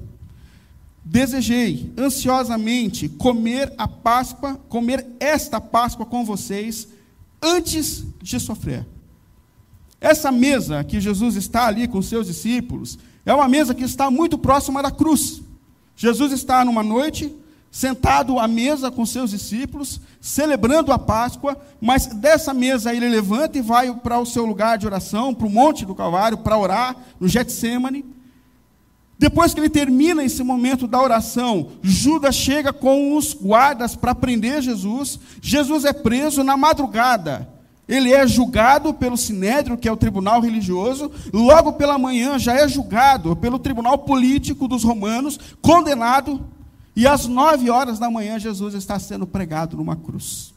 Desejei 1.03 1.91
ansiosamente 1.97 3.09
comer 3.09 3.73
a 3.77 3.85
Páscoa, 3.85 4.55
comer 4.69 5.05
esta 5.19 5.59
Páscoa 5.59 6.05
com 6.05 6.23
vocês 6.23 6.87
antes 7.41 8.05
de 8.21 8.39
sofrer. 8.39 8.87
Essa 9.99 10.31
mesa 10.31 10.85
que 10.85 11.01
Jesus 11.01 11.35
está 11.35 11.67
ali 11.67 11.85
com 11.85 12.01
seus 12.01 12.27
discípulos 12.27 12.97
é 13.25 13.33
uma 13.33 13.49
mesa 13.49 13.75
que 13.75 13.83
está 13.83 14.09
muito 14.09 14.37
próxima 14.37 14.81
da 14.81 14.89
cruz. 14.89 15.41
Jesus 15.97 16.31
está 16.31 16.63
numa 16.63 16.83
noite, 16.83 17.35
sentado 17.75 18.39
à 18.39 18.47
mesa 18.47 18.89
com 18.89 19.05
seus 19.05 19.31
discípulos, 19.31 19.99
celebrando 20.21 20.93
a 20.93 20.97
Páscoa, 20.97 21.57
mas 21.81 22.05
dessa 22.05 22.53
mesa 22.53 22.95
ele 22.95 23.09
levanta 23.09 23.57
e 23.57 23.61
vai 23.61 23.93
para 23.95 24.17
o 24.17 24.25
seu 24.25 24.45
lugar 24.45 24.77
de 24.77 24.85
oração, 24.85 25.33
para 25.33 25.45
o 25.45 25.49
Monte 25.49 25.85
do 25.85 25.93
Calvário, 25.93 26.37
para 26.37 26.57
orar, 26.57 26.95
no 27.19 27.27
Getsemane. 27.27 28.05
Depois 29.19 29.53
que 29.53 29.59
ele 29.59 29.69
termina 29.69 30.23
esse 30.23 30.41
momento 30.41 30.87
da 30.87 31.01
oração, 31.01 31.71
Judas 31.81 32.33
chega 32.33 32.71
com 32.71 33.17
os 33.17 33.33
guardas 33.33 33.93
para 33.93 34.15
prender 34.15 34.61
Jesus. 34.61 35.19
Jesus 35.41 35.83
é 35.83 35.91
preso 35.91 36.45
na 36.45 36.55
madrugada. 36.55 37.45
Ele 37.89 38.13
é 38.13 38.25
julgado 38.25 38.93
pelo 38.93 39.17
Sinédrio, 39.17 39.77
que 39.77 39.89
é 39.89 39.91
o 39.91 39.97
tribunal 39.97 40.39
religioso, 40.39 41.11
logo 41.33 41.73
pela 41.73 41.97
manhã 41.97 42.39
já 42.39 42.53
é 42.53 42.69
julgado 42.69 43.35
pelo 43.35 43.59
tribunal 43.59 43.97
político 43.97 44.65
dos 44.65 44.81
romanos, 44.85 45.37
condenado, 45.61 46.54
e 46.95 47.05
às 47.07 47.25
nove 47.25 47.69
horas 47.69 47.99
da 47.99 48.09
manhã 48.09 48.39
Jesus 48.39 48.73
está 48.73 48.97
sendo 48.97 49.27
pregado 49.27 49.75
numa 49.77 49.95
cruz. 49.95 50.53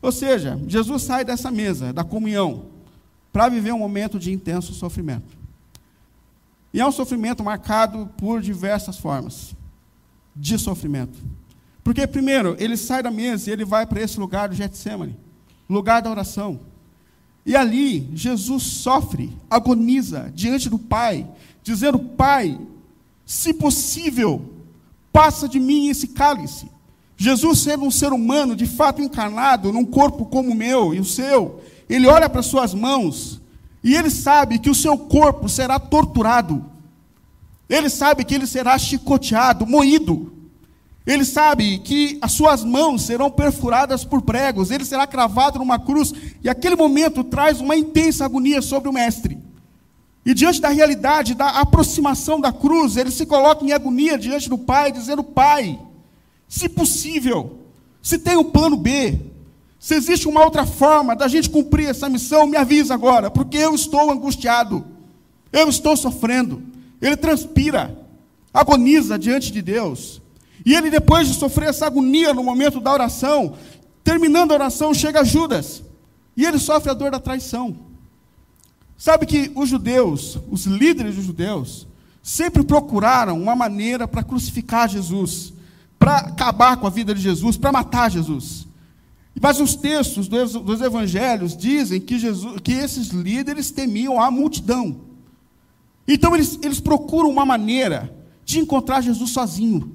Ou 0.00 0.12
seja, 0.12 0.60
Jesus 0.66 1.02
sai 1.02 1.24
dessa 1.24 1.50
mesa, 1.50 1.92
da 1.92 2.04
comunhão, 2.04 2.66
para 3.32 3.48
viver 3.48 3.72
um 3.72 3.78
momento 3.78 4.18
de 4.18 4.32
intenso 4.32 4.74
sofrimento. 4.74 5.36
E 6.74 6.80
é 6.80 6.86
um 6.86 6.92
sofrimento 6.92 7.42
marcado 7.44 8.10
por 8.16 8.40
diversas 8.40 8.98
formas 8.98 9.54
de 10.34 10.58
sofrimento. 10.58 11.18
Porque, 11.84 12.06
primeiro, 12.06 12.56
ele 12.58 12.76
sai 12.76 13.02
da 13.02 13.10
mesa 13.10 13.48
e 13.48 13.52
ele 13.52 13.64
vai 13.64 13.86
para 13.86 14.00
esse 14.00 14.18
lugar 14.18 14.48
do 14.48 14.54
Getsemane 14.54 15.16
lugar 15.72 16.02
da 16.02 16.10
oração. 16.10 16.60
E 17.44 17.56
ali, 17.56 18.08
Jesus 18.14 18.62
sofre, 18.62 19.36
agoniza 19.50 20.30
diante 20.34 20.68
do 20.68 20.78
Pai, 20.78 21.26
dizendo: 21.62 21.98
Pai, 21.98 22.58
se 23.26 23.54
possível, 23.54 24.51
passa 25.12 25.48
de 25.48 25.60
mim 25.60 25.88
esse 25.88 26.08
cálice. 26.08 26.70
Jesus, 27.16 27.60
sendo 27.60 27.84
um 27.84 27.90
ser 27.90 28.12
humano, 28.12 28.56
de 28.56 28.66
fato 28.66 29.02
encarnado, 29.02 29.72
num 29.72 29.84
corpo 29.84 30.24
como 30.26 30.50
o 30.50 30.54
meu 30.54 30.94
e 30.94 31.00
o 31.00 31.04
seu, 31.04 31.60
ele 31.88 32.08
olha 32.08 32.28
para 32.28 32.42
suas 32.42 32.74
mãos 32.74 33.40
e 33.84 33.94
ele 33.94 34.10
sabe 34.10 34.58
que 34.58 34.70
o 34.70 34.74
seu 34.74 34.96
corpo 34.96 35.48
será 35.48 35.78
torturado. 35.78 36.64
Ele 37.68 37.88
sabe 37.88 38.24
que 38.24 38.34
ele 38.34 38.46
será 38.46 38.78
chicoteado, 38.78 39.66
moído. 39.66 40.32
Ele 41.06 41.24
sabe 41.24 41.78
que 41.78 42.16
as 42.22 42.32
suas 42.32 42.62
mãos 42.62 43.02
serão 43.02 43.30
perfuradas 43.30 44.04
por 44.04 44.22
pregos, 44.22 44.70
ele 44.70 44.84
será 44.84 45.04
cravado 45.04 45.58
numa 45.58 45.78
cruz, 45.78 46.12
e 46.44 46.48
aquele 46.48 46.76
momento 46.76 47.24
traz 47.24 47.60
uma 47.60 47.74
intensa 47.74 48.24
agonia 48.24 48.62
sobre 48.62 48.88
o 48.88 48.92
Mestre. 48.92 49.41
E 50.24 50.34
diante 50.34 50.60
da 50.60 50.68
realidade, 50.68 51.34
da 51.34 51.48
aproximação 51.60 52.40
da 52.40 52.52
cruz, 52.52 52.96
ele 52.96 53.10
se 53.10 53.26
coloca 53.26 53.64
em 53.64 53.72
agonia 53.72 54.16
diante 54.16 54.48
do 54.48 54.56
Pai, 54.56 54.92
dizendo: 54.92 55.24
Pai, 55.24 55.78
se 56.48 56.68
possível, 56.68 57.58
se 58.00 58.18
tem 58.18 58.36
um 58.36 58.44
plano 58.44 58.76
B, 58.76 59.18
se 59.78 59.96
existe 59.96 60.28
uma 60.28 60.44
outra 60.44 60.64
forma 60.64 61.16
da 61.16 61.26
gente 61.26 61.50
cumprir 61.50 61.88
essa 61.88 62.08
missão, 62.08 62.46
me 62.46 62.56
avisa 62.56 62.94
agora, 62.94 63.30
porque 63.30 63.56
eu 63.56 63.74
estou 63.74 64.12
angustiado, 64.12 64.84
eu 65.52 65.68
estou 65.68 65.96
sofrendo. 65.96 66.62
Ele 67.00 67.16
transpira, 67.16 67.98
agoniza 68.54 69.18
diante 69.18 69.50
de 69.50 69.60
Deus. 69.60 70.22
E 70.64 70.72
ele, 70.72 70.88
depois 70.88 71.26
de 71.26 71.34
sofrer 71.34 71.70
essa 71.70 71.86
agonia 71.86 72.32
no 72.32 72.44
momento 72.44 72.80
da 72.80 72.92
oração, 72.92 73.56
terminando 74.04 74.52
a 74.52 74.54
oração, 74.54 74.94
chega 74.94 75.24
Judas. 75.24 75.82
E 76.36 76.44
ele 76.46 76.60
sofre 76.60 76.90
a 76.90 76.94
dor 76.94 77.10
da 77.10 77.18
traição. 77.18 77.76
Sabe 79.02 79.26
que 79.26 79.50
os 79.56 79.68
judeus, 79.68 80.38
os 80.48 80.64
líderes 80.64 81.16
dos 81.16 81.24
judeus, 81.24 81.88
sempre 82.22 82.62
procuraram 82.62 83.42
uma 83.42 83.56
maneira 83.56 84.06
para 84.06 84.22
crucificar 84.22 84.88
Jesus, 84.88 85.52
para 85.98 86.18
acabar 86.18 86.76
com 86.76 86.86
a 86.86 86.90
vida 86.90 87.12
de 87.12 87.20
Jesus, 87.20 87.56
para 87.56 87.72
matar 87.72 88.12
Jesus. 88.12 88.64
Mas 89.40 89.58
os 89.58 89.74
textos 89.74 90.28
dos 90.28 90.80
evangelhos 90.80 91.56
dizem 91.56 92.00
que, 92.00 92.16
Jesus, 92.16 92.60
que 92.62 92.74
esses 92.74 93.08
líderes 93.08 93.72
temiam 93.72 94.20
a 94.20 94.30
multidão. 94.30 95.00
Então 96.06 96.32
eles, 96.36 96.56
eles 96.62 96.78
procuram 96.78 97.28
uma 97.28 97.44
maneira 97.44 98.16
de 98.44 98.60
encontrar 98.60 99.00
Jesus 99.00 99.30
sozinho. 99.30 99.92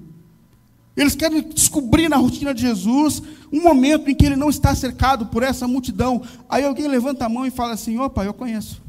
Eles 0.98 1.16
querem 1.16 1.44
descobrir 1.44 2.10
na 2.10 2.18
rotina 2.18 2.54
de 2.54 2.64
Jesus 2.64 3.24
um 3.54 3.62
momento 3.64 4.10
em 4.10 4.16
que 4.16 4.26
ele 4.26 4.36
não 4.36 4.50
está 4.50 4.76
cercado 4.76 5.28
por 5.28 5.44
essa 5.44 5.66
multidão. 5.66 6.22
Aí 6.50 6.66
alguém 6.66 6.90
levanta 6.90 7.24
a 7.24 7.30
mão 7.30 7.46
e 7.46 7.52
fala 7.52 7.72
assim: 7.72 7.98
opa, 8.00 8.26
eu 8.26 8.34
conheço. 8.34 8.86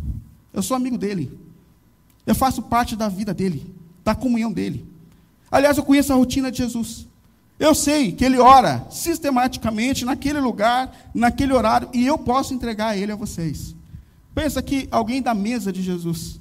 Eu 0.53 0.63
sou 0.63 0.77
amigo 0.77 0.99
dele. 0.99 1.39
Eu 2.27 2.35
faço 2.35 2.63
parte 2.63 2.95
da 2.95 3.09
vida 3.09 3.33
dele, 3.33 3.75
da 4.05 4.15
comunhão 4.15 4.53
dele. 4.53 4.87
Aliás, 5.51 5.79
eu 5.79 5.85
conheço 5.85 6.13
a 6.13 6.17
rotina 6.17 6.51
de 6.51 6.59
Jesus. 6.59 7.07
Eu 7.59 7.75
sei 7.75 8.13
que 8.13 8.25
ele 8.25 8.39
ora 8.39 8.87
sistematicamente 8.91 10.05
naquele 10.05 10.41
lugar, 10.41 11.11
naquele 11.13 11.53
horário, 11.53 11.89
e 11.93 12.07
eu 12.07 12.17
posso 12.17 12.55
entregar 12.55 12.97
ele 12.97 13.11
a 13.11 13.17
vocês. 13.17 13.75
Pensa 14.35 14.63
que 14.63 14.87
alguém 14.91 15.21
da 15.21 15.35
mesa 15.35 15.73
de 15.73 15.83
Jesus, 15.83 16.39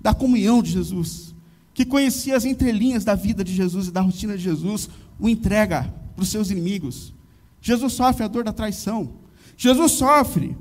da 0.00 0.14
comunhão 0.14 0.62
de 0.62 0.70
Jesus, 0.70 1.34
que 1.74 1.84
conhecia 1.84 2.36
as 2.36 2.44
entrelinhas 2.44 3.04
da 3.04 3.14
vida 3.14 3.42
de 3.42 3.52
Jesus 3.54 3.88
e 3.88 3.90
da 3.90 4.00
rotina 4.00 4.36
de 4.36 4.42
Jesus, 4.44 4.88
o 5.18 5.28
entrega 5.28 5.92
para 6.14 6.22
os 6.22 6.28
seus 6.28 6.50
inimigos. 6.50 7.12
Jesus 7.60 7.94
sofre 7.94 8.24
a 8.24 8.28
dor 8.28 8.44
da 8.44 8.52
traição. 8.52 9.14
Jesus 9.56 9.92
sofre 9.92 10.56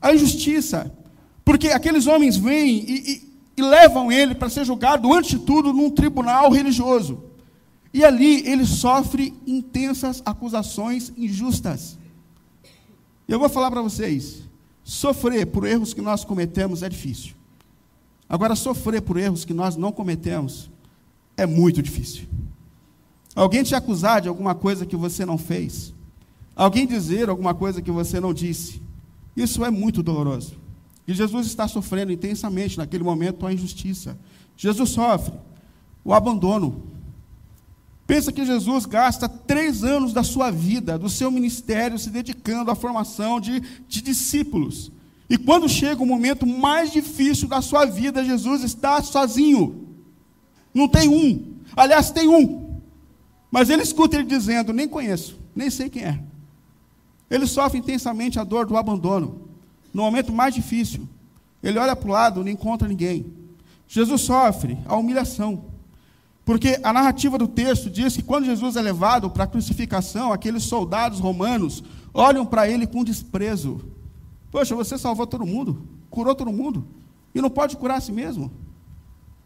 a 0.00 0.14
injustiça, 0.14 0.90
porque 1.44 1.68
aqueles 1.68 2.06
homens 2.06 2.36
vêm 2.36 2.78
e, 2.78 3.12
e, 3.12 3.32
e 3.56 3.62
levam 3.62 4.10
ele 4.10 4.34
para 4.34 4.48
ser 4.48 4.64
julgado, 4.64 5.12
antes 5.12 5.30
de 5.30 5.38
tudo, 5.40 5.72
num 5.72 5.90
tribunal 5.90 6.50
religioso. 6.50 7.24
E 7.92 8.04
ali 8.04 8.46
ele 8.48 8.64
sofre 8.64 9.34
intensas 9.46 10.22
acusações 10.24 11.12
injustas. 11.16 11.98
Eu 13.28 13.38
vou 13.38 13.48
falar 13.48 13.70
para 13.70 13.82
vocês: 13.82 14.42
sofrer 14.82 15.46
por 15.46 15.66
erros 15.66 15.92
que 15.92 16.00
nós 16.00 16.24
cometemos 16.24 16.82
é 16.82 16.88
difícil. 16.88 17.34
Agora, 18.28 18.56
sofrer 18.56 19.02
por 19.02 19.18
erros 19.18 19.44
que 19.44 19.52
nós 19.52 19.76
não 19.76 19.92
cometemos 19.92 20.70
é 21.36 21.44
muito 21.44 21.82
difícil. 21.82 22.26
Alguém 23.34 23.62
te 23.62 23.74
acusar 23.74 24.20
de 24.20 24.28
alguma 24.28 24.54
coisa 24.54 24.86
que 24.86 24.96
você 24.96 25.24
não 25.24 25.36
fez, 25.36 25.94
alguém 26.54 26.86
dizer 26.86 27.28
alguma 27.28 27.54
coisa 27.54 27.82
que 27.82 27.90
você 27.90 28.20
não 28.20 28.32
disse, 28.32 28.82
isso 29.36 29.64
é 29.64 29.70
muito 29.70 30.02
doloroso. 30.02 30.61
E 31.06 31.14
Jesus 31.14 31.46
está 31.46 31.66
sofrendo 31.66 32.12
intensamente 32.12 32.78
naquele 32.78 33.02
momento 33.02 33.46
a 33.46 33.52
injustiça. 33.52 34.18
Jesus 34.56 34.90
sofre 34.90 35.34
o 36.04 36.12
abandono. 36.14 36.90
Pensa 38.06 38.32
que 38.32 38.44
Jesus 38.44 38.84
gasta 38.84 39.28
três 39.28 39.84
anos 39.84 40.12
da 40.12 40.22
sua 40.22 40.50
vida, 40.50 40.98
do 40.98 41.08
seu 41.08 41.30
ministério, 41.30 41.98
se 41.98 42.10
dedicando 42.10 42.70
à 42.70 42.74
formação 42.74 43.40
de, 43.40 43.60
de 43.88 44.02
discípulos. 44.02 44.92
E 45.30 45.38
quando 45.38 45.68
chega 45.68 46.02
o 46.02 46.06
momento 46.06 46.46
mais 46.46 46.92
difícil 46.92 47.48
da 47.48 47.62
sua 47.62 47.84
vida, 47.86 48.24
Jesus 48.24 48.62
está 48.62 49.00
sozinho. 49.02 49.88
Não 50.74 50.88
tem 50.88 51.08
um. 51.08 51.54
Aliás, 51.76 52.10
tem 52.10 52.28
um. 52.28 52.80
Mas 53.50 53.70
ele 53.70 53.82
escuta 53.82 54.16
ele 54.16 54.24
dizendo: 54.24 54.72
Nem 54.72 54.88
conheço, 54.88 55.38
nem 55.54 55.70
sei 55.70 55.88
quem 55.88 56.02
é. 56.04 56.22
Ele 57.30 57.46
sofre 57.46 57.78
intensamente 57.78 58.38
a 58.38 58.44
dor 58.44 58.66
do 58.66 58.76
abandono. 58.76 59.41
No 59.92 60.02
momento 60.02 60.32
mais 60.32 60.54
difícil, 60.54 61.08
ele 61.62 61.78
olha 61.78 61.94
para 61.94 62.08
o 62.08 62.12
lado, 62.12 62.42
não 62.42 62.50
encontra 62.50 62.88
ninguém. 62.88 63.26
Jesus 63.86 64.22
sofre 64.22 64.78
a 64.86 64.96
humilhação. 64.96 65.64
Porque 66.44 66.80
a 66.82 66.92
narrativa 66.92 67.38
do 67.38 67.46
texto 67.46 67.88
diz 67.88 68.16
que 68.16 68.22
quando 68.22 68.46
Jesus 68.46 68.74
é 68.76 68.82
levado 68.82 69.30
para 69.30 69.44
a 69.44 69.46
crucificação, 69.46 70.32
aqueles 70.32 70.64
soldados 70.64 71.20
romanos 71.20 71.84
olham 72.12 72.44
para 72.44 72.68
ele 72.68 72.86
com 72.86 73.04
desprezo. 73.04 73.80
Poxa, 74.50 74.74
você 74.74 74.98
salvou 74.98 75.26
todo 75.26 75.46
mundo, 75.46 75.86
curou 76.10 76.34
todo 76.34 76.52
mundo, 76.52 76.84
e 77.34 77.40
não 77.40 77.48
pode 77.48 77.76
curar 77.76 77.98
a 77.98 78.00
si 78.00 78.12
mesmo. 78.12 78.50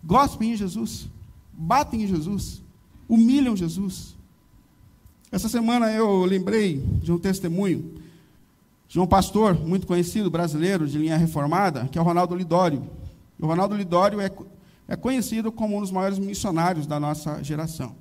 Gospem 0.02 0.52
em 0.52 0.56
Jesus, 0.56 1.08
batem 1.52 2.02
em 2.02 2.06
Jesus, 2.06 2.62
humilham 3.08 3.56
Jesus. 3.56 4.16
Essa 5.30 5.48
semana 5.48 5.92
eu 5.92 6.24
lembrei 6.24 6.78
de 7.02 7.12
um 7.12 7.18
testemunho 7.18 7.94
de 8.88 9.00
um 9.00 9.06
pastor 9.06 9.54
muito 9.54 9.86
conhecido, 9.86 10.30
brasileiro, 10.30 10.86
de 10.86 10.98
linha 10.98 11.16
reformada, 11.16 11.88
que 11.90 11.98
é 11.98 12.00
o 12.00 12.04
Ronaldo 12.04 12.34
Lidório. 12.34 12.88
O 13.38 13.46
Ronaldo 13.46 13.76
Lidório 13.76 14.20
é, 14.20 14.30
é 14.86 14.96
conhecido 14.96 15.50
como 15.50 15.76
um 15.76 15.80
dos 15.80 15.90
maiores 15.90 16.18
missionários 16.18 16.86
da 16.86 17.00
nossa 17.00 17.42
geração. 17.42 17.96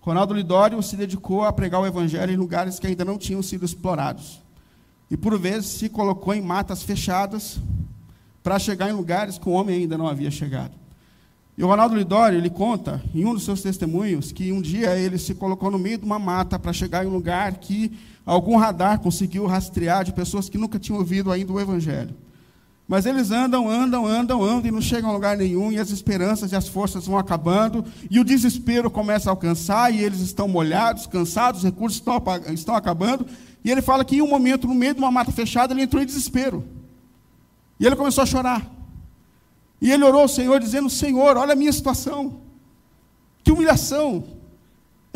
Ronaldo 0.00 0.34
Lidório 0.34 0.80
se 0.82 0.96
dedicou 0.96 1.44
a 1.44 1.52
pregar 1.52 1.80
o 1.80 1.86
evangelho 1.86 2.32
em 2.32 2.36
lugares 2.36 2.78
que 2.78 2.86
ainda 2.86 3.04
não 3.04 3.18
tinham 3.18 3.42
sido 3.42 3.64
explorados. 3.64 4.40
E 5.10 5.16
por 5.16 5.38
vezes 5.38 5.66
se 5.66 5.88
colocou 5.88 6.34
em 6.34 6.42
matas 6.42 6.82
fechadas 6.82 7.60
para 8.42 8.58
chegar 8.58 8.88
em 8.88 8.92
lugares 8.92 9.38
que 9.38 9.48
o 9.48 9.52
homem 9.52 9.76
ainda 9.76 9.98
não 9.98 10.06
havia 10.06 10.30
chegado. 10.30 10.72
E 11.58 11.64
o 11.64 11.66
Ronaldo 11.66 11.96
Lidório, 11.96 12.36
ele 12.36 12.50
conta, 12.50 13.02
em 13.14 13.24
um 13.24 13.32
dos 13.32 13.44
seus 13.44 13.62
testemunhos, 13.62 14.30
que 14.30 14.52
um 14.52 14.60
dia 14.60 14.94
ele 14.96 15.16
se 15.16 15.34
colocou 15.34 15.70
no 15.70 15.78
meio 15.78 15.96
de 15.96 16.04
uma 16.04 16.18
mata 16.18 16.58
para 16.58 16.72
chegar 16.72 17.02
em 17.02 17.08
um 17.08 17.12
lugar 17.12 17.54
que 17.54 17.90
algum 18.26 18.56
radar 18.56 18.98
conseguiu 18.98 19.46
rastrear 19.46 20.04
de 20.04 20.12
pessoas 20.12 20.50
que 20.50 20.58
nunca 20.58 20.78
tinham 20.78 20.98
ouvido 20.98 21.32
ainda 21.32 21.50
o 21.50 21.60
Evangelho. 21.60 22.14
Mas 22.86 23.06
eles 23.06 23.30
andam, 23.30 23.68
andam, 23.68 24.06
andam, 24.06 24.44
andam 24.44 24.68
e 24.68 24.70
não 24.70 24.82
chegam 24.82 25.08
a 25.08 25.12
lugar 25.14 25.36
nenhum, 25.36 25.72
e 25.72 25.78
as 25.78 25.90
esperanças 25.90 26.52
e 26.52 26.56
as 26.56 26.68
forças 26.68 27.06
vão 27.06 27.18
acabando, 27.18 27.84
e 28.10 28.20
o 28.20 28.24
desespero 28.24 28.90
começa 28.90 29.30
a 29.30 29.32
alcançar, 29.32 29.92
e 29.92 30.04
eles 30.04 30.20
estão 30.20 30.46
molhados, 30.46 31.06
cansados, 31.06 31.60
os 31.60 31.64
recursos 31.64 31.98
estão, 31.98 32.22
estão 32.52 32.74
acabando, 32.74 33.26
e 33.64 33.70
ele 33.70 33.80
fala 33.82 34.04
que 34.04 34.16
em 34.16 34.22
um 34.22 34.28
momento, 34.28 34.68
no 34.68 34.74
meio 34.74 34.94
de 34.94 35.00
uma 35.00 35.10
mata 35.10 35.32
fechada, 35.32 35.72
ele 35.72 35.82
entrou 35.82 36.02
em 36.02 36.06
desespero. 36.06 36.64
E 37.80 37.86
ele 37.86 37.96
começou 37.96 38.22
a 38.22 38.26
chorar. 38.26 38.75
E 39.80 39.92
ele 39.92 40.04
orou 40.04 40.22
ao 40.22 40.28
Senhor, 40.28 40.58
dizendo: 40.58 40.88
Senhor, 40.88 41.36
olha 41.36 41.52
a 41.52 41.56
minha 41.56 41.72
situação. 41.72 42.40
Que 43.42 43.52
humilhação. 43.52 44.24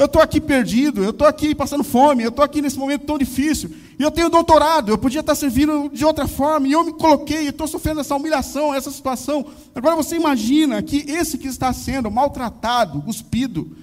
Eu 0.01 0.07
estou 0.07 0.23
aqui 0.23 0.41
perdido, 0.41 1.05
eu 1.05 1.11
estou 1.11 1.27
aqui 1.27 1.55
passando 1.55 1.85
fome, 1.85 2.23
eu 2.23 2.31
estou 2.31 2.43
aqui 2.43 2.63
nesse 2.63 2.79
momento 2.79 3.05
tão 3.05 3.19
difícil. 3.19 3.71
E 3.99 4.03
eu 4.03 4.11
tenho 4.11 4.31
doutorado, 4.31 4.89
eu 4.89 4.97
podia 4.97 5.21
estar 5.21 5.35
servindo 5.35 5.91
de 5.91 6.07
outra 6.07 6.27
forma, 6.27 6.67
e 6.67 6.73
eu 6.73 6.83
me 6.83 6.95
coloquei, 6.95 7.49
estou 7.49 7.69
sofrendo 7.69 8.01
essa 8.01 8.17
humilhação, 8.17 8.75
essa 8.75 8.91
situação. 8.91 9.45
Agora 9.75 9.95
você 9.95 10.17
imagina 10.17 10.83
que 10.83 11.05
esse 11.07 11.37
que 11.37 11.49
está 11.49 11.71
sendo 11.75 12.11
maltratado, 12.11 13.03
cuspido, 13.03 13.77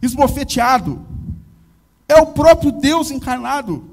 esbofeteado, 0.00 1.04
é 2.08 2.16
o 2.16 2.28
próprio 2.28 2.72
Deus 2.72 3.10
encarnado. 3.10 3.84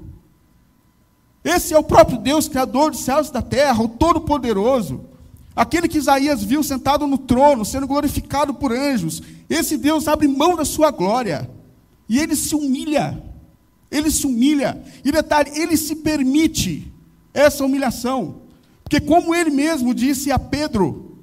Esse 1.44 1.74
é 1.74 1.78
o 1.78 1.84
próprio 1.84 2.16
Deus, 2.16 2.48
Criador 2.48 2.92
dos 2.92 3.00
céus 3.00 3.28
e 3.28 3.32
da 3.34 3.42
terra, 3.42 3.82
o 3.82 3.88
Todo-Poderoso. 3.88 5.11
Aquele 5.54 5.88
que 5.88 5.98
Isaías 5.98 6.42
viu 6.42 6.62
sentado 6.62 7.06
no 7.06 7.18
trono, 7.18 7.64
sendo 7.64 7.86
glorificado 7.86 8.54
por 8.54 8.72
anjos. 8.72 9.22
Esse 9.48 9.76
Deus 9.76 10.08
abre 10.08 10.26
mão 10.26 10.56
da 10.56 10.64
sua 10.64 10.90
glória. 10.90 11.50
E 12.08 12.18
ele 12.18 12.34
se 12.34 12.54
humilha. 12.54 13.22
Ele 13.90 14.10
se 14.10 14.26
humilha. 14.26 14.82
E 15.04 15.12
detalhe, 15.12 15.50
ele 15.54 15.76
se 15.76 15.96
permite 15.96 16.90
essa 17.34 17.64
humilhação. 17.64 18.42
Porque, 18.82 19.00
como 19.00 19.34
ele 19.34 19.50
mesmo 19.50 19.94
disse 19.94 20.32
a 20.32 20.38
Pedro: 20.38 21.18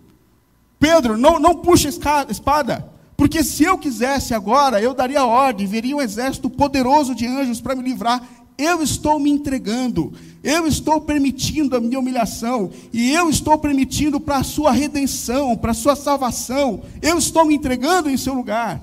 Pedro, 0.80 1.18
não, 1.18 1.40
não 1.40 1.56
puxa 1.56 1.90
a 1.90 2.32
espada. 2.32 2.90
Porque 3.18 3.44
se 3.44 3.64
eu 3.64 3.78
quisesse 3.78 4.34
agora, 4.34 4.82
eu 4.82 4.94
daria 4.94 5.26
ordem, 5.26 5.68
veria 5.68 5.96
um 5.96 6.02
exército 6.02 6.50
poderoso 6.50 7.14
de 7.14 7.28
anjos 7.28 7.60
para 7.60 7.76
me 7.76 7.84
livrar. 7.84 8.26
Eu 8.60 8.84
estou 8.84 9.18
me 9.18 9.30
entregando, 9.30 10.12
eu 10.44 10.68
estou 10.68 11.00
permitindo 11.00 11.78
a 11.78 11.80
minha 11.80 11.98
humilhação, 11.98 12.70
e 12.92 13.12
eu 13.12 13.30
estou 13.30 13.58
permitindo 13.58 14.20
para 14.20 14.40
a 14.40 14.44
sua 14.44 14.72
redenção, 14.72 15.56
para 15.56 15.72
a 15.72 15.74
sua 15.74 15.96
salvação, 15.96 16.82
eu 17.02 17.18
estou 17.18 17.46
me 17.46 17.56
entregando 17.56 18.10
em 18.10 18.18
seu 18.18 18.34
lugar. 18.34 18.82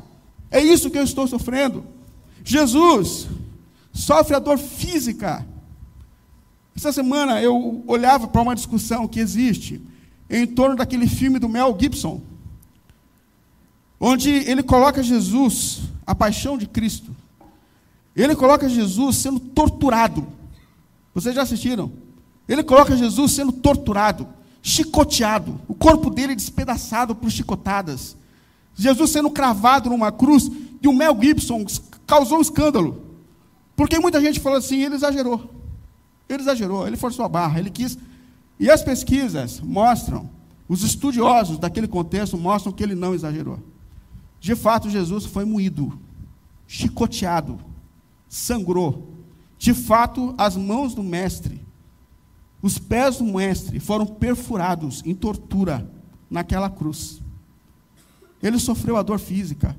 É 0.51 0.63
isso 0.63 0.91
que 0.91 0.97
eu 0.97 1.05
estou 1.05 1.27
sofrendo. 1.29 1.85
Jesus 2.43 3.29
sofre 3.93 4.37
a 4.37 4.39
dor 4.39 4.59
física. 4.59 5.47
Essa 6.77 6.93
semana 6.93 7.43
eu 7.43 7.83
olhava 7.87 8.29
para 8.29 8.43
uma 8.43 8.55
discussão 8.55 9.09
que 9.09 9.19
existe 9.19 9.81
em 10.29 10.47
torno 10.47 10.77
daquele 10.77 11.07
filme 11.07 11.39
do 11.39 11.49
Mel 11.49 11.77
Gibson, 11.79 12.21
onde 13.99 14.31
ele 14.31 14.63
coloca 14.63 15.03
Jesus, 15.03 15.81
a 16.07 16.15
paixão 16.15 16.59
de 16.59 16.67
Cristo, 16.67 17.16
ele 18.23 18.35
coloca 18.35 18.69
Jesus 18.69 19.17
sendo 19.17 19.39
torturado. 19.39 20.27
Vocês 21.15 21.35
já 21.35 21.43
assistiram? 21.43 21.93
Ele 22.49 22.63
coloca 22.63 22.97
Jesus 22.97 23.33
sendo 23.33 23.53
torturado, 23.53 24.27
chicoteado, 24.63 25.61
o 25.69 25.75
corpo 25.75 26.11
dele 26.11 26.35
despedaçado 26.35 27.15
por 27.15 27.31
chicotadas. 27.31 28.17
Jesus 28.75 29.11
sendo 29.11 29.31
cravado 29.31 29.91
numa 29.91 30.13
cruz, 30.13 30.51
e 30.81 30.89
o 30.89 30.93
Mel 30.93 31.17
Gibson 31.21 31.65
causou 32.07 32.39
um 32.39 32.43
escândalo. 32.43 33.03
Porque 33.75 33.99
muita 33.99 34.21
gente 34.21 34.41
falou 34.41 34.59
assim: 34.59 34.83
ele 34.83 34.95
exagerou. 34.95 35.51
Ele 36.29 36.43
exagerou, 36.43 36.87
ele 36.87 36.97
forçou 36.97 37.25
a 37.25 37.29
barra, 37.29 37.59
ele 37.59 37.71
quis. 37.71 37.99
E 38.59 38.71
as 38.71 38.83
pesquisas 38.83 39.61
mostram, 39.61 40.29
os 40.69 40.83
estudiosos 40.83 41.59
daquele 41.59 41.87
contexto 41.87 42.37
mostram 42.37 42.73
que 42.73 42.83
ele 42.83 42.95
não 42.95 43.15
exagerou. 43.15 43.59
De 44.41 44.55
fato, 44.55 44.91
Jesus 44.91 45.27
foi 45.27 45.45
moído, 45.45 45.99
chicoteado, 46.67 47.59
sangrou. 48.29 49.15
De 49.59 49.73
fato, 49.73 50.35
as 50.37 50.57
mãos 50.57 50.95
do 50.95 51.03
mestre, 51.03 51.61
os 52.61 52.79
pés 52.79 53.19
do 53.19 53.25
mestre 53.25 53.79
foram 53.81 54.07
perfurados 54.07 55.03
em 55.05 55.15
tortura 55.15 55.91
naquela 56.31 56.69
cruz. 56.69 57.23
Ele 58.43 58.59
sofreu 58.59 58.97
a 58.97 59.03
dor 59.03 59.19
física. 59.19 59.77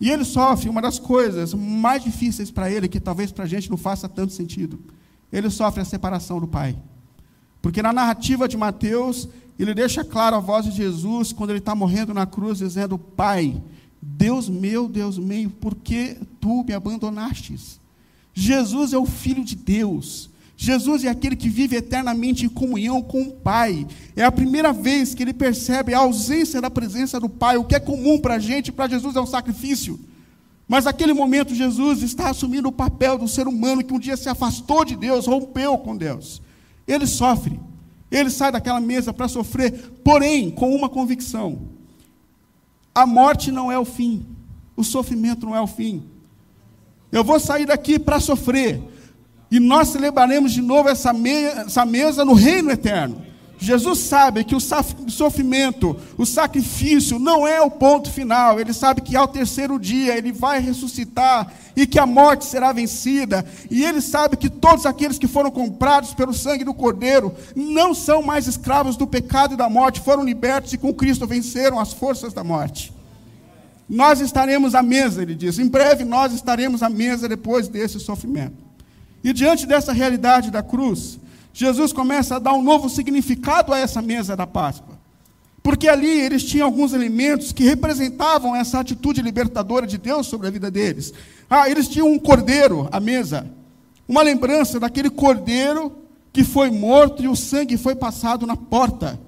E 0.00 0.10
ele 0.10 0.24
sofre 0.24 0.68
uma 0.68 0.82
das 0.82 0.98
coisas 0.98 1.54
mais 1.54 2.02
difíceis 2.02 2.50
para 2.50 2.70
ele, 2.70 2.88
que 2.88 2.98
talvez 2.98 3.30
para 3.30 3.44
a 3.44 3.46
gente 3.46 3.70
não 3.70 3.76
faça 3.76 4.08
tanto 4.08 4.32
sentido. 4.32 4.80
Ele 5.32 5.48
sofre 5.48 5.80
a 5.80 5.84
separação 5.84 6.40
do 6.40 6.48
Pai. 6.48 6.76
Porque 7.60 7.80
na 7.80 7.92
narrativa 7.92 8.48
de 8.48 8.56
Mateus, 8.56 9.28
ele 9.56 9.72
deixa 9.72 10.04
claro 10.04 10.34
a 10.34 10.40
voz 10.40 10.64
de 10.64 10.72
Jesus 10.72 11.32
quando 11.32 11.50
ele 11.50 11.60
está 11.60 11.74
morrendo 11.74 12.12
na 12.12 12.26
cruz, 12.26 12.58
dizendo: 12.58 12.98
Pai, 12.98 13.62
Deus 14.02 14.48
meu, 14.48 14.88
Deus 14.88 15.16
meu, 15.16 15.48
por 15.48 15.76
que 15.76 16.16
tu 16.40 16.64
me 16.64 16.74
abandonastes? 16.74 17.78
Jesus 18.34 18.92
é 18.92 18.98
o 18.98 19.06
Filho 19.06 19.44
de 19.44 19.54
Deus. 19.54 20.28
Jesus 20.56 21.04
é 21.04 21.08
aquele 21.08 21.36
que 21.36 21.48
vive 21.48 21.76
eternamente 21.76 22.44
em 22.44 22.48
comunhão 22.48 23.00
com 23.00 23.22
o 23.22 23.32
Pai. 23.32 23.86
É 24.16 24.24
a 24.24 24.32
primeira 24.32 24.72
vez 24.72 25.14
que 25.14 25.22
ele 25.22 25.32
percebe 25.32 25.94
a 25.94 25.98
ausência 25.98 26.60
da 26.60 26.70
presença 26.70 27.20
do 27.20 27.28
Pai. 27.28 27.56
O 27.56 27.64
que 27.64 27.74
é 27.76 27.80
comum 27.80 28.18
para 28.18 28.34
a 28.34 28.38
gente, 28.38 28.72
para 28.72 28.88
Jesus 28.88 29.14
é 29.14 29.20
um 29.20 29.26
sacrifício. 29.26 29.98
Mas 30.66 30.84
naquele 30.84 31.12
momento, 31.12 31.54
Jesus 31.54 32.02
está 32.02 32.30
assumindo 32.30 32.68
o 32.68 32.72
papel 32.72 33.18
do 33.18 33.28
ser 33.28 33.46
humano 33.46 33.84
que 33.84 33.92
um 33.92 33.98
dia 33.98 34.16
se 34.16 34.28
afastou 34.28 34.84
de 34.84 34.96
Deus, 34.96 35.26
rompeu 35.26 35.76
com 35.78 35.96
Deus. 35.96 36.40
Ele 36.86 37.06
sofre. 37.06 37.60
Ele 38.10 38.30
sai 38.30 38.52
daquela 38.52 38.80
mesa 38.80 39.12
para 39.12 39.28
sofrer, 39.28 39.72
porém, 40.04 40.50
com 40.50 40.74
uma 40.74 40.88
convicção: 40.88 41.71
a 42.94 43.06
morte 43.06 43.50
não 43.50 43.70
é 43.70 43.78
o 43.78 43.84
fim, 43.84 44.26
o 44.76 44.84
sofrimento 44.84 45.46
não 45.46 45.56
é 45.56 45.60
o 45.60 45.66
fim. 45.66 46.04
Eu 47.10 47.22
vou 47.22 47.38
sair 47.38 47.66
daqui 47.66 47.98
para 47.98 48.20
sofrer. 48.20 48.82
E 49.50 49.60
nós 49.60 49.88
celebraremos 49.88 50.52
de 50.52 50.62
novo 50.62 50.88
essa, 50.88 51.12
essa 51.66 51.84
mesa 51.84 52.24
no 52.24 52.32
reino 52.32 52.70
eterno. 52.70 53.22
Jesus 53.62 54.00
sabe 54.00 54.42
que 54.42 54.56
o 54.56 54.60
sofrimento, 54.60 55.96
o 56.18 56.26
sacrifício 56.26 57.16
não 57.20 57.46
é 57.46 57.60
o 57.60 57.70
ponto 57.70 58.10
final. 58.10 58.58
Ele 58.58 58.72
sabe 58.72 59.00
que 59.00 59.14
ao 59.14 59.28
terceiro 59.28 59.78
dia 59.78 60.18
ele 60.18 60.32
vai 60.32 60.58
ressuscitar 60.58 61.52
e 61.76 61.86
que 61.86 61.96
a 61.96 62.04
morte 62.04 62.44
será 62.44 62.72
vencida. 62.72 63.46
E 63.70 63.84
ele 63.84 64.00
sabe 64.00 64.36
que 64.36 64.50
todos 64.50 64.84
aqueles 64.84 65.16
que 65.16 65.28
foram 65.28 65.48
comprados 65.48 66.12
pelo 66.12 66.34
sangue 66.34 66.64
do 66.64 66.74
Cordeiro 66.74 67.32
não 67.54 67.94
são 67.94 68.20
mais 68.20 68.48
escravos 68.48 68.96
do 68.96 69.06
pecado 69.06 69.54
e 69.54 69.56
da 69.56 69.70
morte, 69.70 70.00
foram 70.00 70.24
libertos 70.24 70.72
e 70.72 70.78
com 70.78 70.92
Cristo 70.92 71.24
venceram 71.24 71.78
as 71.78 71.92
forças 71.92 72.32
da 72.32 72.42
morte. 72.42 72.92
Nós 73.88 74.20
estaremos 74.20 74.74
à 74.74 74.82
mesa, 74.82 75.22
ele 75.22 75.36
diz. 75.36 75.60
Em 75.60 75.68
breve 75.68 76.04
nós 76.04 76.32
estaremos 76.32 76.82
à 76.82 76.88
mesa 76.88 77.28
depois 77.28 77.68
desse 77.68 78.00
sofrimento. 78.00 78.56
E 79.22 79.32
diante 79.32 79.66
dessa 79.66 79.92
realidade 79.92 80.50
da 80.50 80.64
cruz, 80.64 81.20
Jesus 81.52 81.92
começa 81.92 82.36
a 82.36 82.38
dar 82.38 82.54
um 82.54 82.62
novo 82.62 82.88
significado 82.88 83.72
a 83.72 83.78
essa 83.78 84.00
mesa 84.00 84.36
da 84.36 84.46
Páscoa. 84.46 84.98
Porque 85.62 85.88
ali 85.88 86.08
eles 86.08 86.42
tinham 86.42 86.66
alguns 86.66 86.92
elementos 86.92 87.52
que 87.52 87.62
representavam 87.64 88.56
essa 88.56 88.80
atitude 88.80 89.22
libertadora 89.22 89.86
de 89.86 89.96
Deus 89.96 90.26
sobre 90.26 90.48
a 90.48 90.50
vida 90.50 90.70
deles. 90.70 91.12
Ah, 91.48 91.70
eles 91.70 91.88
tinham 91.88 92.10
um 92.10 92.18
cordeiro 92.18 92.88
à 92.90 92.98
mesa, 92.98 93.48
uma 94.08 94.22
lembrança 94.22 94.80
daquele 94.80 95.10
cordeiro 95.10 95.92
que 96.32 96.42
foi 96.42 96.70
morto 96.70 97.22
e 97.22 97.28
o 97.28 97.36
sangue 97.36 97.76
foi 97.76 97.94
passado 97.94 98.46
na 98.46 98.56
porta. 98.56 99.20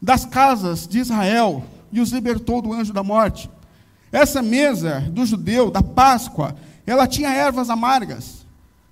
das 0.00 0.24
casas 0.24 0.86
de 0.86 0.98
Israel 0.98 1.64
e 1.92 2.00
os 2.00 2.10
libertou 2.10 2.60
do 2.60 2.72
anjo 2.72 2.92
da 2.92 3.04
morte. 3.04 3.48
Essa 4.10 4.42
mesa 4.42 5.00
do 5.12 5.24
judeu, 5.24 5.70
da 5.70 5.82
Páscoa, 5.82 6.56
ela 6.84 7.06
tinha 7.06 7.32
ervas 7.32 7.70
amargas, 7.70 8.41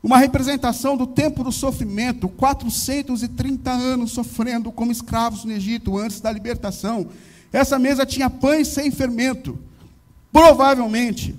uma 0.03 0.19
representação 0.19 0.97
do 0.97 1.07
tempo 1.07 1.45
do 1.45 1.53
sofrimento, 1.53 2.29
430 2.29 3.71
anos 3.71 4.13
sofrendo 4.13 4.73
como 4.73 4.93
escravos 4.93 5.45
no 5.45 5.53
Egito 5.53 5.99
antes 5.99 6.21
da 6.21 6.33
libertação. 6.33 7.09
Essa 7.53 7.79
mesa 7.79 8.07
tinha 8.07 8.31
pães 8.31 8.69
sem 8.69 8.91
fermento, 8.91 9.59
provavelmente 10.33 11.35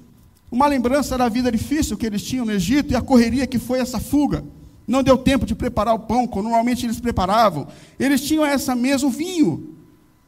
uma 0.52 0.68
lembrança 0.68 1.18
da 1.18 1.30
vida 1.30 1.52
difícil 1.52 1.98
que 1.98 2.06
eles 2.06 2.22
tinham 2.22 2.46
no 2.46 2.52
Egito 2.52 2.92
e 2.92 2.96
a 2.96 3.02
correria 3.02 3.48
que 3.48 3.58
foi 3.58 3.80
essa 3.80 4.00
fuga. 4.00 4.44
Não 4.86 5.02
deu 5.02 5.18
tempo 5.18 5.46
de 5.46 5.56
preparar 5.56 5.96
o 5.96 6.00
pão, 6.00 6.28
como 6.28 6.44
normalmente 6.44 6.86
eles 6.86 7.00
preparavam. 7.00 7.68
Eles 7.98 8.22
tinham 8.22 8.46
essa 8.46 8.76
mesa, 8.76 9.08
o 9.08 9.10
vinho. 9.10 9.76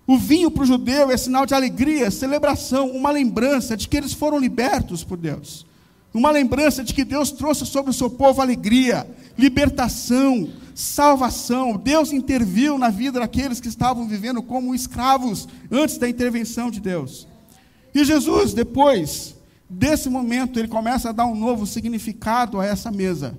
O 0.08 0.18
vinho 0.18 0.50
para 0.50 0.64
o 0.64 0.66
judeu 0.66 1.12
é 1.12 1.18
sinal 1.18 1.46
de 1.46 1.54
alegria, 1.54 2.10
celebração, 2.10 2.90
uma 2.92 3.12
lembrança 3.12 3.76
de 3.76 3.88
que 3.88 3.98
eles 3.98 4.14
foram 4.14 4.40
libertos 4.40 5.04
por 5.04 5.18
Deus. 5.18 5.66
Uma 6.14 6.30
lembrança 6.30 6.84
de 6.84 6.94
que 6.94 7.04
Deus 7.04 7.32
trouxe 7.32 7.66
sobre 7.66 7.90
o 7.90 7.94
seu 7.94 8.10
povo 8.10 8.42
alegria, 8.42 9.08
libertação, 9.38 10.50
salvação. 10.76 11.76
Deus 11.76 12.14
interviu 12.14 12.78
na 12.78 12.90
vida 12.90 13.20
daqueles 13.20 13.60
que 13.60 13.68
estavam 13.68 14.08
vivendo 14.08 14.44
como 14.44 14.76
escravos 14.76 15.48
antes 15.72 15.98
da 15.98 16.08
intervenção 16.08 16.70
de 16.70 16.80
Deus. 16.80 17.28
E 17.96 18.04
Jesus, 18.04 18.54
depois 18.54 19.36
desse 19.70 20.10
momento, 20.10 20.60
ele 20.60 20.68
começa 20.68 21.10
a 21.10 21.14
dar 21.14 21.26
um 21.26 21.36
novo 21.36 21.66
significado 21.66 22.60
a 22.60 22.66
essa 22.66 22.92
mesa. 22.92 23.38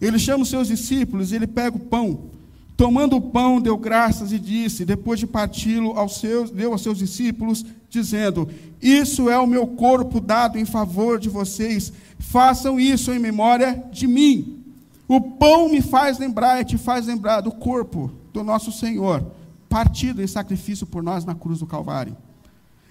Ele 0.00 0.18
chama 0.18 0.42
os 0.42 0.50
seus 0.50 0.68
discípulos 0.68 1.32
ele 1.32 1.46
pega 1.46 1.76
o 1.76 1.80
pão. 1.80 2.33
Tomando 2.76 3.16
o 3.16 3.20
pão, 3.20 3.60
deu 3.60 3.76
graças 3.76 4.32
e 4.32 4.38
disse, 4.38 4.84
depois 4.84 5.20
de 5.20 5.26
parti-lo 5.26 5.92
aos 5.96 6.16
seus, 6.18 6.50
deu 6.50 6.72
aos 6.72 6.82
seus 6.82 6.98
discípulos, 6.98 7.64
dizendo: 7.88 8.48
Isso 8.82 9.30
é 9.30 9.38
o 9.38 9.46
meu 9.46 9.66
corpo 9.66 10.20
dado 10.20 10.58
em 10.58 10.64
favor 10.64 11.18
de 11.18 11.28
vocês. 11.28 11.92
Façam 12.18 12.80
isso 12.80 13.12
em 13.12 13.18
memória 13.18 13.84
de 13.92 14.06
mim. 14.06 14.64
O 15.06 15.20
pão 15.20 15.68
me 15.68 15.80
faz 15.80 16.18
lembrar 16.18 16.60
e 16.60 16.64
te 16.64 16.76
faz 16.76 17.06
lembrar 17.06 17.42
do 17.42 17.52
corpo 17.52 18.10
do 18.32 18.42
nosso 18.42 18.72
Senhor, 18.72 19.24
partido 19.68 20.20
em 20.20 20.26
sacrifício 20.26 20.86
por 20.86 21.02
nós 21.02 21.24
na 21.24 21.34
cruz 21.34 21.60
do 21.60 21.66
Calvário. 21.66 22.16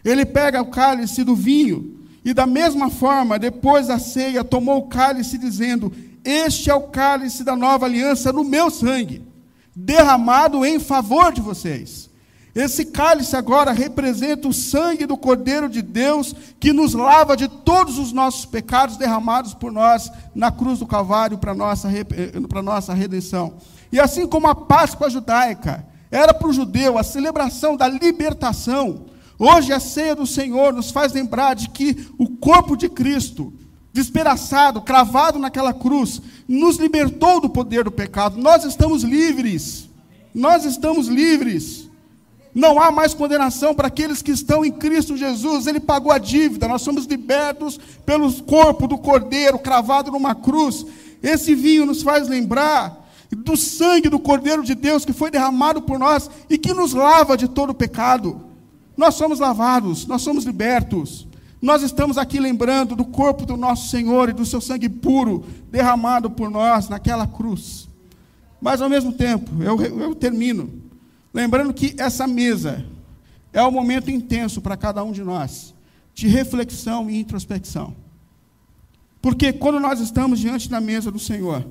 Ele 0.05 0.25
pega 0.25 0.61
o 0.61 0.67
cálice 0.67 1.23
do 1.23 1.35
vinho 1.35 1.99
e, 2.23 2.33
da 2.33 2.45
mesma 2.45 2.89
forma, 2.89 3.37
depois 3.37 3.87
da 3.87 3.99
ceia, 3.99 4.43
tomou 4.43 4.77
o 4.77 4.87
cálice, 4.87 5.37
dizendo: 5.37 5.91
Este 6.23 6.69
é 6.69 6.73
o 6.73 6.83
cálice 6.83 7.43
da 7.43 7.55
nova 7.55 7.85
aliança 7.85 8.31
no 8.31 8.43
meu 8.43 8.69
sangue, 8.69 9.21
derramado 9.75 10.65
em 10.65 10.79
favor 10.79 11.31
de 11.31 11.41
vocês. 11.41 12.09
Esse 12.55 12.85
cálice 12.85 13.35
agora 13.35 13.71
representa 13.71 14.47
o 14.47 14.53
sangue 14.53 15.07
do 15.07 15.17
Cordeiro 15.17 15.67
de 15.67 15.81
Deus 15.81 16.35
que 16.59 16.71
nos 16.71 16.93
lava 16.93 17.35
de 17.35 17.47
todos 17.47 17.97
os 17.97 18.11
nossos 18.11 18.45
pecados 18.45 18.95
derramados 18.95 19.55
por 19.55 19.71
nós 19.71 20.11
na 20.35 20.51
cruz 20.51 20.77
do 20.79 20.85
Calvário 20.85 21.39
para 21.39 21.55
nossa 21.55 21.89
para 22.47 22.61
nossa 22.61 22.93
redenção. 22.93 23.55
E 23.91 23.99
assim 23.99 24.27
como 24.27 24.47
a 24.47 24.53
Páscoa 24.53 25.09
judaica 25.09 25.85
era 26.11 26.31
para 26.31 26.47
o 26.47 26.53
judeu 26.53 26.97
a 26.97 27.03
celebração 27.03 27.75
da 27.75 27.87
libertação, 27.87 29.07
Hoje 29.37 29.73
a 29.73 29.79
ceia 29.79 30.15
do 30.15 30.27
Senhor 30.27 30.73
nos 30.73 30.91
faz 30.91 31.11
lembrar 31.11 31.55
de 31.55 31.69
que 31.69 32.07
o 32.17 32.29
corpo 32.37 32.77
de 32.77 32.87
Cristo, 32.87 33.51
despedaçado, 33.93 34.81
cravado 34.81 35.37
naquela 35.37 35.71
cruz, 35.71 36.19
nos 36.47 36.77
libertou 36.77 37.39
do 37.39 37.47
poder 37.47 37.83
do 37.83 37.91
pecado. 37.91 38.41
Nós 38.41 38.65
estamos 38.65 39.03
livres. 39.03 39.87
Nós 40.33 40.65
estamos 40.65 41.07
livres. 41.07 41.87
Não 42.55 42.79
há 42.79 42.91
mais 42.91 43.13
condenação 43.13 43.73
para 43.73 43.87
aqueles 43.87 44.21
que 44.21 44.31
estão 44.31 44.65
em 44.65 44.71
Cristo 44.71 45.15
Jesus. 45.15 45.67
Ele 45.67 45.79
pagou 45.79 46.11
a 46.11 46.17
dívida. 46.17 46.67
Nós 46.67 46.81
somos 46.81 47.05
libertos 47.05 47.79
pelo 48.03 48.33
corpo 48.43 48.87
do 48.87 48.97
Cordeiro 48.97 49.59
cravado 49.59 50.11
numa 50.11 50.33
cruz. 50.33 50.85
Esse 51.21 51.53
vinho 51.53 51.85
nos 51.85 52.01
faz 52.01 52.27
lembrar 52.27 53.01
do 53.31 53.55
sangue 53.55 54.09
do 54.09 54.19
Cordeiro 54.19 54.63
de 54.63 54.75
Deus 54.75 55.05
que 55.05 55.13
foi 55.13 55.31
derramado 55.31 55.81
por 55.81 55.97
nós 55.97 56.29
e 56.49 56.57
que 56.57 56.73
nos 56.73 56.93
lava 56.93 57.37
de 57.37 57.47
todo 57.47 57.71
o 57.71 57.75
pecado. 57.75 58.41
Nós 58.95 59.15
somos 59.15 59.39
lavados, 59.39 60.05
nós 60.05 60.21
somos 60.21 60.43
libertos. 60.43 61.27
Nós 61.63 61.81
estamos 61.81 62.17
aqui 62.17 62.41
lembrando 62.41 62.93
do 62.93 63.05
corpo 63.05 63.45
do 63.45 63.55
nosso 63.55 63.87
Senhor 63.87 64.27
e 64.27 64.33
do 64.33 64.45
seu 64.45 64.59
sangue 64.59 64.89
puro 64.89 65.45
derramado 65.71 66.29
por 66.29 66.49
nós 66.49 66.89
naquela 66.89 67.25
cruz. 67.25 67.87
Mas 68.59 68.81
ao 68.81 68.89
mesmo 68.89 69.13
tempo, 69.13 69.49
eu, 69.63 69.81
eu 69.81 70.13
termino 70.13 70.69
lembrando 71.33 71.73
que 71.73 71.95
essa 71.97 72.27
mesa 72.27 72.85
é 73.53 73.63
um 73.63 73.71
momento 73.71 74.11
intenso 74.11 74.61
para 74.61 74.75
cada 74.75 75.05
um 75.05 75.13
de 75.13 75.23
nós, 75.23 75.73
de 76.13 76.27
reflexão 76.27 77.09
e 77.09 77.17
introspecção. 77.17 77.95
Porque 79.21 79.53
quando 79.53 79.79
nós 79.79 80.01
estamos 80.01 80.39
diante 80.39 80.69
da 80.69 80.81
mesa 80.81 81.09
do 81.09 81.19
Senhor, 81.19 81.65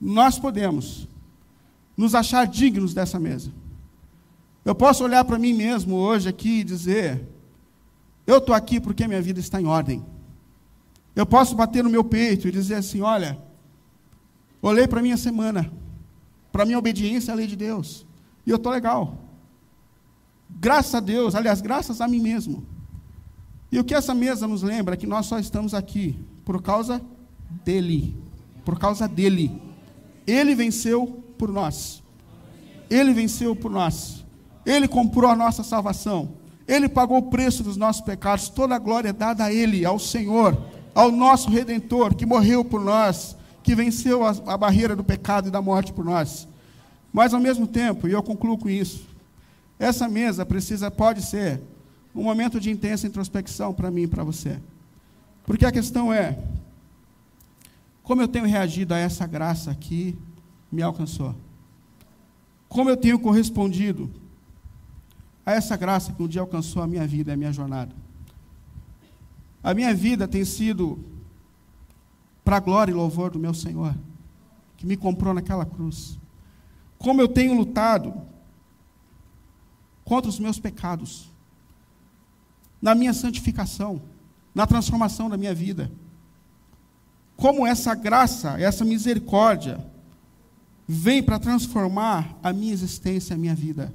nós 0.00 0.38
podemos 0.38 1.06
nos 1.94 2.14
achar 2.14 2.46
dignos 2.46 2.94
dessa 2.94 3.20
mesa. 3.20 3.52
Eu 4.64 4.74
posso 4.74 5.04
olhar 5.04 5.26
para 5.26 5.38
mim 5.38 5.52
mesmo 5.52 5.94
hoje 5.94 6.26
aqui 6.26 6.60
e 6.60 6.64
dizer: 6.64 7.36
eu 8.28 8.36
estou 8.36 8.54
aqui 8.54 8.78
porque 8.78 9.08
minha 9.08 9.22
vida 9.22 9.40
está 9.40 9.58
em 9.58 9.64
ordem. 9.64 10.04
Eu 11.16 11.24
posso 11.24 11.56
bater 11.56 11.82
no 11.82 11.88
meu 11.88 12.04
peito 12.04 12.46
e 12.46 12.52
dizer 12.52 12.74
assim: 12.74 13.00
olha, 13.00 13.38
olhei 14.60 14.86
para 14.86 15.00
a 15.00 15.02
minha 15.02 15.16
semana, 15.16 15.72
para 16.52 16.66
minha 16.66 16.78
obediência 16.78 17.32
à 17.32 17.34
lei 17.34 17.46
de 17.46 17.56
Deus, 17.56 18.06
e 18.46 18.50
eu 18.50 18.56
estou 18.56 18.70
legal. 18.70 19.16
Graças 20.50 20.94
a 20.94 21.00
Deus, 21.00 21.34
aliás, 21.34 21.62
graças 21.62 22.02
a 22.02 22.06
mim 22.06 22.20
mesmo. 22.20 22.66
E 23.72 23.78
o 23.78 23.84
que 23.84 23.94
essa 23.94 24.14
mesa 24.14 24.46
nos 24.46 24.62
lembra 24.62 24.92
é 24.92 24.96
que 24.98 25.06
nós 25.06 25.24
só 25.24 25.38
estamos 25.38 25.72
aqui 25.72 26.18
por 26.44 26.60
causa 26.60 27.00
dele. 27.64 28.14
Por 28.62 28.78
causa 28.78 29.08
dele. 29.08 29.58
Ele 30.26 30.54
venceu 30.54 31.24
por 31.38 31.50
nós. 31.50 32.02
Ele 32.90 33.14
venceu 33.14 33.56
por 33.56 33.70
nós. 33.70 34.22
Ele 34.66 34.86
comprou 34.86 35.30
a 35.30 35.36
nossa 35.36 35.62
salvação. 35.62 36.36
Ele 36.68 36.86
pagou 36.86 37.16
o 37.16 37.30
preço 37.30 37.62
dos 37.62 37.78
nossos 37.78 38.02
pecados. 38.02 38.50
Toda 38.50 38.76
a 38.76 38.78
glória 38.78 39.08
é 39.08 39.12
dada 39.12 39.44
a 39.44 39.52
Ele, 39.52 39.86
ao 39.86 39.98
Senhor, 39.98 40.56
ao 40.94 41.10
nosso 41.10 41.48
Redentor, 41.48 42.14
que 42.14 42.26
morreu 42.26 42.62
por 42.62 42.84
nós, 42.84 43.34
que 43.62 43.74
venceu 43.74 44.22
a, 44.24 44.36
a 44.46 44.56
barreira 44.56 44.94
do 44.94 45.02
pecado 45.02 45.48
e 45.48 45.50
da 45.50 45.62
morte 45.62 45.94
por 45.94 46.04
nós. 46.04 46.46
Mas 47.10 47.32
ao 47.32 47.40
mesmo 47.40 47.66
tempo, 47.66 48.06
e 48.06 48.12
eu 48.12 48.22
concluo 48.22 48.58
com 48.58 48.68
isso, 48.68 49.08
essa 49.78 50.06
mesa 50.08 50.44
precisa, 50.44 50.90
pode 50.90 51.22
ser, 51.22 51.58
um 52.14 52.22
momento 52.22 52.60
de 52.60 52.70
intensa 52.70 53.06
introspecção 53.06 53.72
para 53.72 53.90
mim 53.90 54.02
e 54.02 54.08
para 54.08 54.24
você. 54.24 54.58
Porque 55.44 55.64
a 55.64 55.72
questão 55.72 56.12
é, 56.12 56.38
como 58.02 58.20
eu 58.20 58.28
tenho 58.28 58.46
reagido 58.46 58.92
a 58.92 58.98
essa 58.98 59.26
graça 59.26 59.74
que 59.74 60.18
me 60.70 60.82
alcançou? 60.82 61.34
Como 62.68 62.90
eu 62.90 62.96
tenho 62.96 63.18
correspondido 63.18 64.10
a 65.48 65.52
essa 65.52 65.78
graça 65.78 66.12
que 66.12 66.22
um 66.22 66.28
dia 66.28 66.42
alcançou 66.42 66.82
a 66.82 66.86
minha 66.86 67.06
vida, 67.06 67.32
a 67.32 67.36
minha 67.36 67.50
jornada. 67.50 67.94
A 69.62 69.72
minha 69.72 69.94
vida 69.94 70.28
tem 70.28 70.44
sido 70.44 71.02
para 72.44 72.58
a 72.58 72.60
glória 72.60 72.92
e 72.92 72.94
louvor 72.94 73.30
do 73.30 73.38
meu 73.38 73.54
Senhor, 73.54 73.94
que 74.76 74.84
me 74.84 74.94
comprou 74.94 75.32
naquela 75.32 75.64
cruz. 75.64 76.18
Como 76.98 77.22
eu 77.22 77.28
tenho 77.28 77.54
lutado 77.54 78.12
contra 80.04 80.28
os 80.28 80.38
meus 80.38 80.58
pecados, 80.58 81.32
na 82.80 82.94
minha 82.94 83.14
santificação, 83.14 84.02
na 84.54 84.66
transformação 84.66 85.30
da 85.30 85.38
minha 85.38 85.54
vida. 85.54 85.90
Como 87.38 87.66
essa 87.66 87.94
graça, 87.94 88.60
essa 88.60 88.84
misericórdia, 88.84 89.82
vem 90.86 91.22
para 91.22 91.38
transformar 91.38 92.36
a 92.42 92.52
minha 92.52 92.74
existência, 92.74 93.34
a 93.34 93.38
minha 93.38 93.54
vida. 93.54 93.94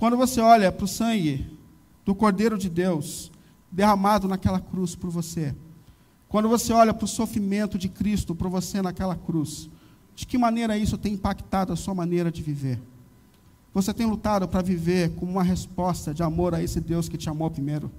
Quando 0.00 0.16
você 0.16 0.40
olha 0.40 0.72
para 0.72 0.86
o 0.86 0.88
sangue 0.88 1.46
do 2.06 2.14
Cordeiro 2.14 2.56
de 2.56 2.70
Deus 2.70 3.30
derramado 3.70 4.26
naquela 4.26 4.58
cruz 4.58 4.96
por 4.96 5.10
você, 5.10 5.54
quando 6.26 6.48
você 6.48 6.72
olha 6.72 6.94
para 6.94 7.04
o 7.04 7.08
sofrimento 7.08 7.76
de 7.76 7.90
Cristo 7.90 8.34
por 8.34 8.48
você 8.48 8.80
naquela 8.80 9.14
cruz, 9.14 9.68
de 10.16 10.26
que 10.26 10.38
maneira 10.38 10.78
isso 10.78 10.96
tem 10.96 11.12
impactado 11.12 11.70
a 11.70 11.76
sua 11.76 11.94
maneira 11.94 12.32
de 12.32 12.42
viver? 12.42 12.80
Você 13.74 13.92
tem 13.92 14.06
lutado 14.06 14.48
para 14.48 14.62
viver 14.62 15.10
como 15.16 15.32
uma 15.32 15.42
resposta 15.42 16.14
de 16.14 16.22
amor 16.22 16.54
a 16.54 16.62
esse 16.62 16.80
Deus 16.80 17.06
que 17.06 17.18
te 17.18 17.28
amou 17.28 17.50
primeiro? 17.50 17.92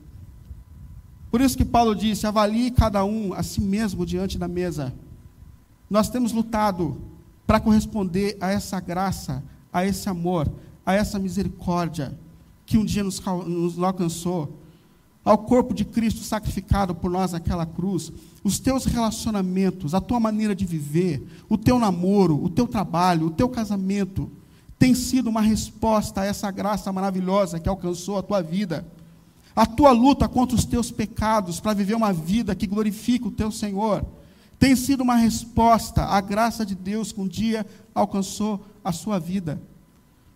Por 1.29 1.39
isso 1.39 1.55
que 1.55 1.63
Paulo 1.63 1.93
disse: 1.93 2.25
avalie 2.25 2.71
cada 2.71 3.05
um 3.05 3.31
a 3.31 3.43
si 3.43 3.61
mesmo 3.61 4.07
diante 4.07 4.39
da 4.39 4.47
mesa. 4.47 4.91
Nós 5.87 6.09
temos 6.09 6.31
lutado 6.31 6.99
para 7.45 7.59
corresponder 7.59 8.37
a 8.41 8.49
essa 8.49 8.79
graça, 8.79 9.43
a 9.71 9.85
esse 9.85 10.09
amor, 10.09 10.51
a 10.85 10.93
essa 10.93 11.19
misericórdia 11.19 12.17
que 12.65 12.77
um 12.77 12.85
dia 12.85 13.03
nos, 13.03 13.19
nos 13.19 13.79
alcançou, 13.79 14.59
ao 15.23 15.37
corpo 15.37 15.73
de 15.73 15.85
Cristo 15.85 16.23
sacrificado 16.23 16.95
por 16.95 17.11
nós 17.11 17.33
naquela 17.33 17.65
cruz, 17.65 18.11
os 18.43 18.57
teus 18.57 18.85
relacionamentos, 18.85 19.93
a 19.93 20.01
tua 20.01 20.19
maneira 20.19 20.55
de 20.55 20.65
viver, 20.65 21.27
o 21.47 21.57
teu 21.57 21.77
namoro, 21.77 22.43
o 22.43 22.49
teu 22.49 22.67
trabalho, 22.67 23.27
o 23.27 23.31
teu 23.31 23.47
casamento, 23.47 24.31
tem 24.79 24.95
sido 24.95 25.29
uma 25.29 25.41
resposta 25.41 26.21
a 26.21 26.25
essa 26.25 26.49
graça 26.49 26.91
maravilhosa 26.91 27.59
que 27.59 27.69
alcançou 27.69 28.17
a 28.17 28.23
tua 28.23 28.41
vida. 28.41 28.87
A 29.55 29.65
tua 29.65 29.91
luta 29.91 30.27
contra 30.27 30.55
os 30.55 30.65
teus 30.65 30.89
pecados 30.89 31.59
para 31.59 31.73
viver 31.73 31.93
uma 31.93 32.11
vida 32.11 32.55
que 32.55 32.65
glorifica 32.65 33.27
o 33.27 33.31
teu 33.31 33.51
Senhor 33.51 34.03
tem 34.61 34.75
sido 34.75 35.01
uma 35.01 35.15
resposta 35.15 36.03
à 36.03 36.21
graça 36.21 36.63
de 36.63 36.75
Deus 36.75 37.11
que 37.11 37.19
um 37.19 37.27
dia 37.27 37.65
alcançou 37.95 38.63
a 38.83 38.91
sua 38.91 39.17
vida. 39.17 39.59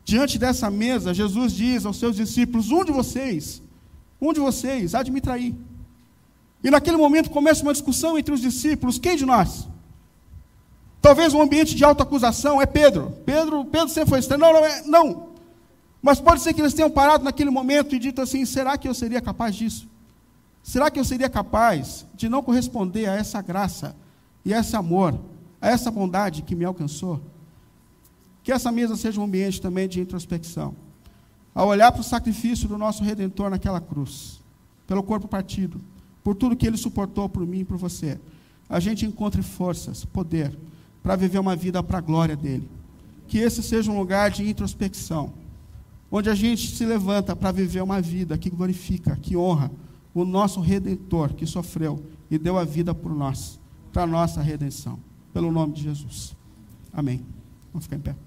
Diante 0.06 0.38
dessa 0.38 0.70
mesa, 0.70 1.16
Jesus 1.16 1.52
diz 1.52 1.84
aos 1.84 1.98
seus 1.98 2.16
discípulos: 2.16 2.70
Um 2.70 2.86
de 2.86 2.92
vocês, 2.92 3.60
um 4.22 4.32
de 4.32 4.40
vocês 4.40 4.94
há 4.94 5.02
de 5.02 5.10
me 5.10 5.20
trair. 5.20 5.56
E 6.64 6.70
naquele 6.70 6.96
momento 6.96 7.32
começa 7.32 7.64
uma 7.64 7.74
discussão 7.74 8.16
entre 8.16 8.32
os 8.32 8.40
discípulos: 8.40 9.00
quem 9.00 9.18
de 9.18 9.26
nós? 9.26 9.68
Talvez 11.02 11.34
um 11.34 11.42
ambiente 11.42 11.76
de 11.76 11.84
autoacusação 11.84 12.62
é 12.62 12.68
Pedro. 12.68 13.18
Pedro, 13.26 13.66
Pedro 13.66 13.90
sempre 13.90 14.12
foi 14.12 14.20
estranho. 14.20 14.42
Não, 14.42 14.54
não, 14.54 14.66
é, 14.66 14.84
não. 14.84 15.30
Mas 16.04 16.20
pode 16.20 16.42
ser 16.42 16.54
que 16.54 16.62
eles 16.62 16.74
tenham 16.76 16.90
parado 16.90 17.24
naquele 17.24 17.50
momento 17.50 17.96
e 17.96 18.00
dito 18.00 18.22
assim: 18.22 18.46
será 18.46 18.78
que 18.78 18.88
eu 18.88 18.94
seria 18.94 19.20
capaz 19.20 19.56
disso? 19.56 19.88
Será 20.62 20.92
que 20.92 21.00
eu 21.00 21.04
seria 21.04 21.30
capaz 21.30 22.06
de 22.14 22.30
não 22.30 22.44
corresponder 22.44 23.10
a 23.10 23.16
essa 23.16 23.42
graça 23.42 23.96
e 24.44 24.54
a 24.54 24.60
esse 24.60 24.76
amor, 24.76 25.20
a 25.60 25.70
essa 25.70 25.90
bondade 25.90 26.44
que 26.44 26.54
me 26.54 26.64
alcançou? 26.64 27.22
Que 28.46 28.52
essa 28.52 28.72
mesa 28.72 28.96
seja 28.96 29.20
um 29.20 29.24
ambiente 29.24 29.60
também 29.60 29.90
de 29.90 30.00
introspecção. 30.00 30.76
Ao 31.54 31.68
olhar 31.68 31.92
para 31.92 32.02
o 32.02 32.04
sacrifício 32.04 32.68
do 32.68 32.78
nosso 32.78 33.04
Redentor 33.04 33.50
naquela 33.50 33.82
cruz, 33.82 34.40
pelo 34.86 35.02
corpo 35.02 35.28
partido, 35.28 35.82
por 36.24 36.36
tudo 36.36 36.56
que 36.56 36.68
ele 36.68 36.78
suportou 36.78 37.28
por 37.28 37.44
mim 37.44 37.62
e 37.62 37.66
por 37.66 37.76
você, 37.76 38.20
a 38.70 38.80
gente 38.80 39.04
encontre 39.04 39.42
forças, 39.42 40.06
poder, 40.06 40.56
para 41.02 41.16
viver 41.16 41.40
uma 41.40 41.56
vida 41.56 41.82
para 41.82 41.98
a 41.98 42.02
glória 42.02 42.36
dele. 42.36 42.70
Que 43.28 43.40
esse 43.40 43.64
seja 43.64 43.92
um 43.92 43.98
lugar 43.98 44.30
de 44.30 44.48
introspecção, 44.48 45.34
onde 46.12 46.30
a 46.30 46.36
gente 46.36 46.68
se 46.68 46.86
levanta 46.86 47.36
para 47.36 47.52
viver 47.52 47.82
uma 47.82 48.00
vida 48.00 48.38
que 48.38 48.52
glorifica, 48.52 49.16
que 49.16 49.36
honra 49.36 49.72
o 50.14 50.24
nosso 50.24 50.60
redentor 50.60 51.34
que 51.34 51.48
sofreu 51.48 52.00
e 52.30 52.38
deu 52.38 52.60
a 52.60 52.64
vida 52.64 52.94
por 52.94 53.12
nós, 53.12 53.60
para 53.92 54.04
a 54.04 54.08
nossa 54.08 54.40
redenção. 54.40 55.00
Pelo 55.34 55.52
nome 55.52 55.74
de 55.74 55.82
Jesus. 55.82 56.36
Amém. 56.94 57.26
Vamos 57.74 57.86
ficar 57.86 57.96
em 57.96 58.02
pé. 58.02 58.25